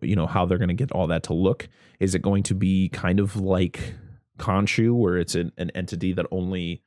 you 0.00 0.16
know, 0.16 0.26
how 0.26 0.46
they're 0.46 0.58
going 0.58 0.68
to 0.68 0.74
get 0.74 0.92
all 0.92 1.06
that 1.08 1.24
to 1.24 1.34
look. 1.34 1.68
Is 2.00 2.14
it 2.14 2.22
going 2.22 2.42
to 2.44 2.54
be 2.54 2.88
kind 2.88 3.20
of 3.20 3.36
like 3.36 3.94
Khonshu, 4.38 4.94
where 4.94 5.16
it's 5.16 5.34
an, 5.34 5.52
an 5.56 5.70
entity 5.70 6.12
that 6.12 6.26
only, 6.30 6.82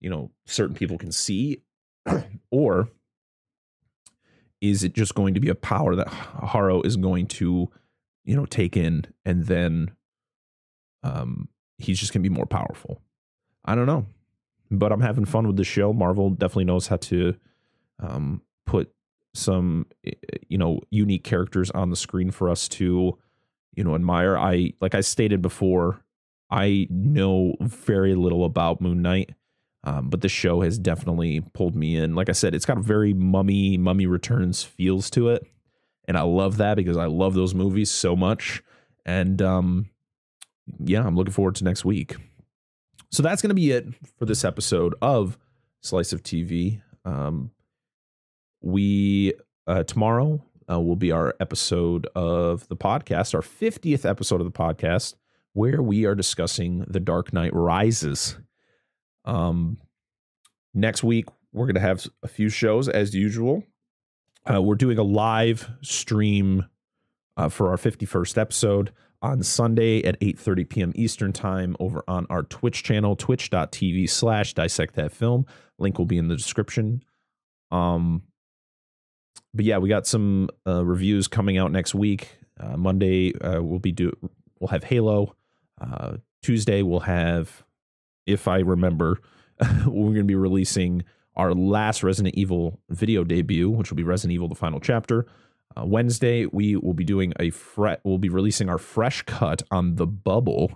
you 0.00 0.10
know, 0.10 0.30
certain 0.44 0.74
people 0.74 0.98
can 0.98 1.12
see? 1.12 1.62
or 2.50 2.88
is 4.60 4.82
it 4.82 4.94
just 4.94 5.14
going 5.14 5.34
to 5.34 5.40
be 5.40 5.48
a 5.48 5.54
power 5.54 5.94
that 5.94 6.08
Harrow 6.08 6.82
is 6.82 6.96
going 6.96 7.26
to, 7.26 7.70
you 8.24 8.36
know, 8.36 8.46
take 8.46 8.76
in 8.76 9.04
and 9.24 9.46
then 9.46 9.92
um 11.02 11.48
he's 11.78 12.00
just 12.00 12.12
going 12.12 12.22
to 12.22 12.28
be 12.28 12.34
more 12.34 12.46
powerful? 12.46 13.02
I 13.64 13.74
don't 13.74 13.86
know. 13.86 14.06
But 14.70 14.92
I'm 14.92 15.00
having 15.00 15.24
fun 15.24 15.46
with 15.46 15.56
the 15.56 15.64
show. 15.64 15.92
Marvel 15.92 16.30
definitely 16.30 16.64
knows 16.64 16.88
how 16.88 16.96
to 16.96 17.36
um 18.00 18.42
put 18.64 18.92
some 19.36 19.86
you 20.48 20.58
know 20.58 20.80
unique 20.90 21.24
characters 21.24 21.70
on 21.70 21.90
the 21.90 21.96
screen 21.96 22.30
for 22.30 22.48
us 22.48 22.68
to 22.68 23.18
you 23.74 23.84
know 23.84 23.94
admire. 23.94 24.36
I 24.36 24.72
like 24.80 24.94
I 24.94 25.00
stated 25.00 25.42
before, 25.42 26.02
I 26.50 26.86
know 26.90 27.54
very 27.60 28.14
little 28.14 28.44
about 28.44 28.80
Moon 28.80 29.02
Knight. 29.02 29.30
Um, 29.84 30.10
but 30.10 30.20
the 30.20 30.28
show 30.28 30.62
has 30.62 30.80
definitely 30.80 31.40
pulled 31.54 31.76
me 31.76 31.96
in. 31.96 32.16
Like 32.16 32.28
I 32.28 32.32
said, 32.32 32.56
it's 32.56 32.64
got 32.64 32.78
a 32.78 32.82
very 32.82 33.14
mummy, 33.14 33.78
mummy 33.78 34.06
returns 34.06 34.64
feels 34.64 35.08
to 35.10 35.28
it. 35.28 35.46
And 36.08 36.18
I 36.18 36.22
love 36.22 36.56
that 36.56 36.76
because 36.76 36.96
I 36.96 37.06
love 37.06 37.34
those 37.34 37.54
movies 37.54 37.88
so 37.88 38.16
much. 38.16 38.64
And 39.04 39.40
um, 39.40 39.90
yeah, 40.80 41.06
I'm 41.06 41.14
looking 41.14 41.32
forward 41.32 41.54
to 41.56 41.64
next 41.64 41.84
week. 41.84 42.16
So 43.10 43.22
that's 43.22 43.40
going 43.40 43.50
to 43.50 43.54
be 43.54 43.70
it 43.70 43.86
for 44.18 44.24
this 44.24 44.44
episode 44.44 44.94
of 45.00 45.38
Slice 45.80 46.12
of 46.12 46.22
TV. 46.22 46.82
Um, 47.04 47.52
we, 48.66 49.32
uh, 49.68 49.84
tomorrow 49.84 50.42
uh, 50.68 50.80
will 50.80 50.96
be 50.96 51.12
our 51.12 51.36
episode 51.38 52.08
of 52.16 52.66
the 52.66 52.76
podcast, 52.76 53.32
our 53.32 53.40
50th 53.40 54.04
episode 54.04 54.40
of 54.40 54.44
the 54.44 54.50
podcast, 54.50 55.14
where 55.52 55.80
we 55.80 56.04
are 56.04 56.16
discussing 56.16 56.84
The 56.88 56.98
Dark 56.98 57.32
Knight 57.32 57.54
Rises. 57.54 58.36
Um, 59.24 59.78
next 60.74 61.04
week 61.04 61.26
we're 61.52 61.66
going 61.66 61.76
to 61.76 61.80
have 61.80 62.08
a 62.24 62.28
few 62.28 62.48
shows 62.48 62.88
as 62.88 63.14
usual. 63.14 63.62
Uh, 64.52 64.60
we're 64.60 64.74
doing 64.74 64.98
a 64.98 65.04
live 65.04 65.70
stream 65.82 66.66
uh, 67.36 67.48
for 67.48 67.70
our 67.70 67.76
51st 67.76 68.36
episode 68.36 68.92
on 69.22 69.44
Sunday 69.44 70.02
at 70.02 70.18
8:30 70.20 70.68
p.m. 70.68 70.92
Eastern 70.96 71.32
time 71.32 71.76
over 71.78 72.02
on 72.08 72.26
our 72.30 72.42
Twitch 72.42 72.82
channel, 72.82 73.14
twitch.tv 73.14 74.10
slash 74.10 74.54
dissect 74.54 74.96
that 74.96 75.12
film. 75.12 75.46
Link 75.78 75.98
will 75.98 76.04
be 76.04 76.18
in 76.18 76.26
the 76.26 76.36
description. 76.36 77.02
Um, 77.70 78.22
but 79.54 79.64
yeah, 79.64 79.78
we 79.78 79.88
got 79.88 80.06
some 80.06 80.48
uh, 80.66 80.84
reviews 80.84 81.28
coming 81.28 81.58
out 81.58 81.72
next 81.72 81.94
week. 81.94 82.38
Uh, 82.58 82.76
Monday 82.76 83.34
uh, 83.40 83.62
we'll 83.62 83.78
be 83.78 83.92
do 83.92 84.12
we'll 84.60 84.68
have 84.68 84.84
Halo. 84.84 85.34
Uh, 85.80 86.16
Tuesday 86.42 86.82
we'll 86.82 87.00
have 87.00 87.64
if 88.26 88.48
I 88.48 88.58
remember, 88.58 89.20
we're 89.60 89.84
going 89.86 90.16
to 90.16 90.24
be 90.24 90.34
releasing 90.34 91.04
our 91.36 91.54
last 91.54 92.02
Resident 92.02 92.34
Evil 92.34 92.80
video 92.90 93.24
debut, 93.24 93.70
which 93.70 93.90
will 93.90 93.96
be 93.96 94.02
Resident 94.02 94.34
Evil: 94.34 94.48
The 94.48 94.54
Final 94.54 94.80
Chapter. 94.80 95.26
Uh, 95.76 95.84
Wednesday, 95.84 96.46
we 96.46 96.76
will 96.76 96.94
be 96.94 97.04
doing 97.04 97.32
a 97.38 97.50
fre- 97.50 97.94
we'll 98.04 98.18
be 98.18 98.28
releasing 98.28 98.68
our 98.68 98.78
fresh 98.78 99.22
cut 99.22 99.62
on 99.70 99.96
the 99.96 100.06
Bubble, 100.06 100.72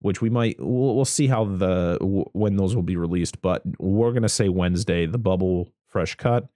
which 0.00 0.20
we 0.20 0.28
might 0.30 0.56
we'll, 0.58 0.94
we'll 0.94 1.04
see 1.04 1.26
how 1.26 1.44
the 1.44 1.96
w- 2.00 2.26
when 2.32 2.56
those 2.56 2.76
will 2.76 2.82
be 2.82 2.96
released, 2.96 3.40
but 3.40 3.62
we're 3.78 4.12
gonna 4.12 4.28
say 4.28 4.48
Wednesday, 4.48 5.06
the 5.06 5.18
Bubble 5.18 5.68
fresh 5.88 6.14
cut. 6.14 6.48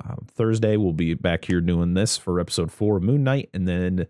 Uh, 0.00 0.16
Thursday, 0.26 0.76
we'll 0.76 0.92
be 0.92 1.14
back 1.14 1.44
here 1.44 1.60
doing 1.60 1.94
this 1.94 2.16
for 2.16 2.40
episode 2.40 2.70
four 2.72 2.96
of 2.96 3.02
Moon 3.02 3.24
Knight, 3.24 3.50
and 3.52 3.66
then 3.66 4.06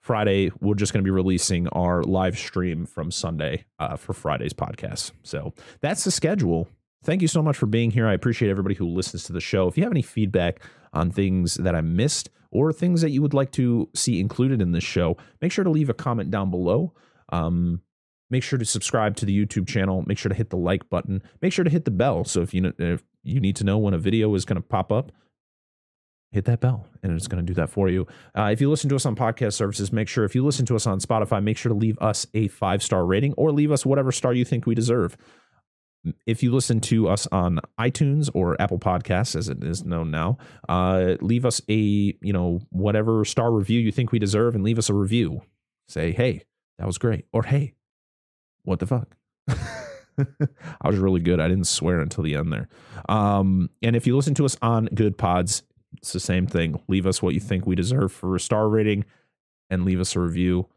Friday, 0.00 0.50
we're 0.60 0.74
just 0.74 0.92
going 0.92 1.02
to 1.02 1.06
be 1.06 1.10
releasing 1.10 1.68
our 1.68 2.02
live 2.02 2.38
stream 2.38 2.86
from 2.86 3.10
Sunday 3.10 3.66
uh, 3.78 3.96
for 3.96 4.12
Friday's 4.12 4.54
podcast. 4.54 5.10
So 5.22 5.52
that's 5.80 6.04
the 6.04 6.10
schedule. 6.10 6.68
Thank 7.04 7.22
you 7.22 7.28
so 7.28 7.42
much 7.42 7.56
for 7.56 7.66
being 7.66 7.90
here. 7.90 8.06
I 8.06 8.14
appreciate 8.14 8.50
everybody 8.50 8.74
who 8.74 8.86
listens 8.86 9.24
to 9.24 9.32
the 9.32 9.40
show. 9.40 9.68
If 9.68 9.76
you 9.76 9.82
have 9.84 9.92
any 9.92 10.02
feedback 10.02 10.62
on 10.92 11.10
things 11.10 11.56
that 11.56 11.74
I 11.74 11.80
missed 11.80 12.30
or 12.50 12.72
things 12.72 13.02
that 13.02 13.10
you 13.10 13.22
would 13.22 13.34
like 13.34 13.52
to 13.52 13.88
see 13.94 14.18
included 14.18 14.62
in 14.62 14.72
this 14.72 14.84
show, 14.84 15.16
make 15.42 15.52
sure 15.52 15.64
to 15.64 15.70
leave 15.70 15.90
a 15.90 15.94
comment 15.94 16.30
down 16.30 16.50
below. 16.50 16.94
Um, 17.30 17.82
make 18.30 18.42
sure 18.42 18.58
to 18.58 18.64
subscribe 18.64 19.16
to 19.16 19.26
the 19.26 19.46
YouTube 19.46 19.68
channel. 19.68 20.02
Make 20.06 20.18
sure 20.18 20.30
to 20.30 20.34
hit 20.34 20.50
the 20.50 20.56
like 20.56 20.88
button. 20.88 21.22
Make 21.42 21.52
sure 21.52 21.64
to 21.64 21.70
hit 21.70 21.84
the 21.84 21.90
bell. 21.90 22.24
So 22.24 22.40
if 22.40 22.54
you 22.54 22.72
if 22.78 23.02
you 23.28 23.40
need 23.40 23.56
to 23.56 23.64
know 23.64 23.78
when 23.78 23.94
a 23.94 23.98
video 23.98 24.34
is 24.34 24.44
going 24.44 24.60
to 24.60 24.66
pop 24.66 24.90
up, 24.92 25.12
hit 26.30 26.44
that 26.44 26.60
bell 26.60 26.86
and 27.02 27.12
it's 27.12 27.26
going 27.26 27.44
to 27.44 27.46
do 27.46 27.54
that 27.54 27.70
for 27.70 27.88
you. 27.88 28.06
Uh, 28.36 28.50
if 28.52 28.60
you 28.60 28.68
listen 28.68 28.88
to 28.90 28.96
us 28.96 29.06
on 29.06 29.16
podcast 29.16 29.54
services, 29.54 29.92
make 29.92 30.08
sure 30.08 30.24
if 30.24 30.34
you 30.34 30.44
listen 30.44 30.66
to 30.66 30.76
us 30.76 30.86
on 30.86 31.00
Spotify, 31.00 31.42
make 31.42 31.56
sure 31.56 31.70
to 31.70 31.78
leave 31.78 31.98
us 32.00 32.26
a 32.34 32.48
five 32.48 32.82
star 32.82 33.06
rating 33.06 33.32
or 33.34 33.52
leave 33.52 33.72
us 33.72 33.86
whatever 33.86 34.12
star 34.12 34.32
you 34.32 34.44
think 34.44 34.66
we 34.66 34.74
deserve. 34.74 35.16
If 36.26 36.42
you 36.42 36.52
listen 36.52 36.80
to 36.82 37.08
us 37.08 37.26
on 37.32 37.60
iTunes 37.78 38.30
or 38.32 38.60
Apple 38.60 38.78
Podcasts, 38.78 39.34
as 39.34 39.48
it 39.48 39.64
is 39.64 39.84
known 39.84 40.10
now, 40.10 40.38
uh, 40.68 41.16
leave 41.20 41.44
us 41.44 41.60
a 41.68 41.74
you 41.74 42.32
know 42.32 42.60
whatever 42.70 43.24
star 43.24 43.50
review 43.50 43.80
you 43.80 43.90
think 43.90 44.12
we 44.12 44.18
deserve, 44.18 44.54
and 44.54 44.62
leave 44.62 44.78
us 44.78 44.88
a 44.88 44.94
review. 44.94 45.42
Say, 45.88 46.12
hey, 46.12 46.44
that 46.78 46.86
was 46.86 46.98
great, 46.98 47.26
or 47.32 47.42
hey, 47.42 47.74
what 48.62 48.78
the 48.78 48.86
fuck. 48.86 49.16
I 50.80 50.88
was 50.88 50.98
really 50.98 51.20
good. 51.20 51.40
I 51.40 51.48
didn't 51.48 51.66
swear 51.66 52.00
until 52.00 52.24
the 52.24 52.34
end 52.34 52.52
there. 52.52 52.68
Um, 53.08 53.70
and 53.82 53.96
if 53.96 54.06
you 54.06 54.16
listen 54.16 54.34
to 54.34 54.44
us 54.44 54.56
on 54.62 54.88
Goodpods, 54.88 55.62
It's 55.96 56.12
the 56.12 56.20
same 56.20 56.46
thing. 56.46 56.80
Leave 56.88 57.06
us 57.06 57.22
what 57.22 57.34
you 57.34 57.40
think 57.40 57.66
we 57.66 57.74
deserve 57.74 58.12
for 58.12 58.36
a 58.36 58.40
star 58.40 58.68
rating 58.68 59.04
and 59.70 59.84
leave 59.84 60.00
us 60.00 60.14
a 60.16 60.20
review. 60.20 60.68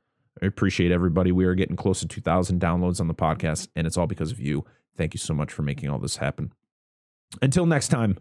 I 0.42 0.46
appreciate 0.46 0.92
everybody. 0.92 1.32
We 1.32 1.46
are 1.46 1.56
getting 1.56 1.76
close 1.76 2.00
to 2.00 2.08
2,000 2.08 2.60
downloads 2.62 3.00
on 3.02 3.08
the 3.08 3.14
podcast, 3.14 3.68
and 3.76 3.86
it's 3.86 3.98
all 3.98 4.08
because 4.08 4.32
of 4.32 4.40
you. 4.40 4.66
Thank 4.98 5.14
you 5.14 5.18
so 5.20 5.34
much 5.34 5.52
for 5.52 5.62
making 5.64 5.90
all 5.90 6.00
this 6.00 6.18
happen. 6.18 6.54
Until 7.42 7.66
next 7.66 7.90
time, 7.90 8.18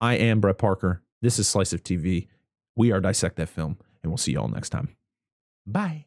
I 0.00 0.14
am 0.14 0.40
Brett 0.40 0.58
Parker. 0.58 1.02
This 1.20 1.38
is 1.38 1.46
Slice 1.48 1.72
of 1.72 1.82
TV. 1.82 2.28
We 2.76 2.92
are 2.92 3.00
Dissect 3.00 3.36
That 3.36 3.48
Film, 3.48 3.78
and 4.02 4.10
we'll 4.10 4.18
see 4.18 4.32
you 4.32 4.40
all 4.40 4.48
next 4.48 4.70
time. 4.70 4.96
Bye. 5.66 6.06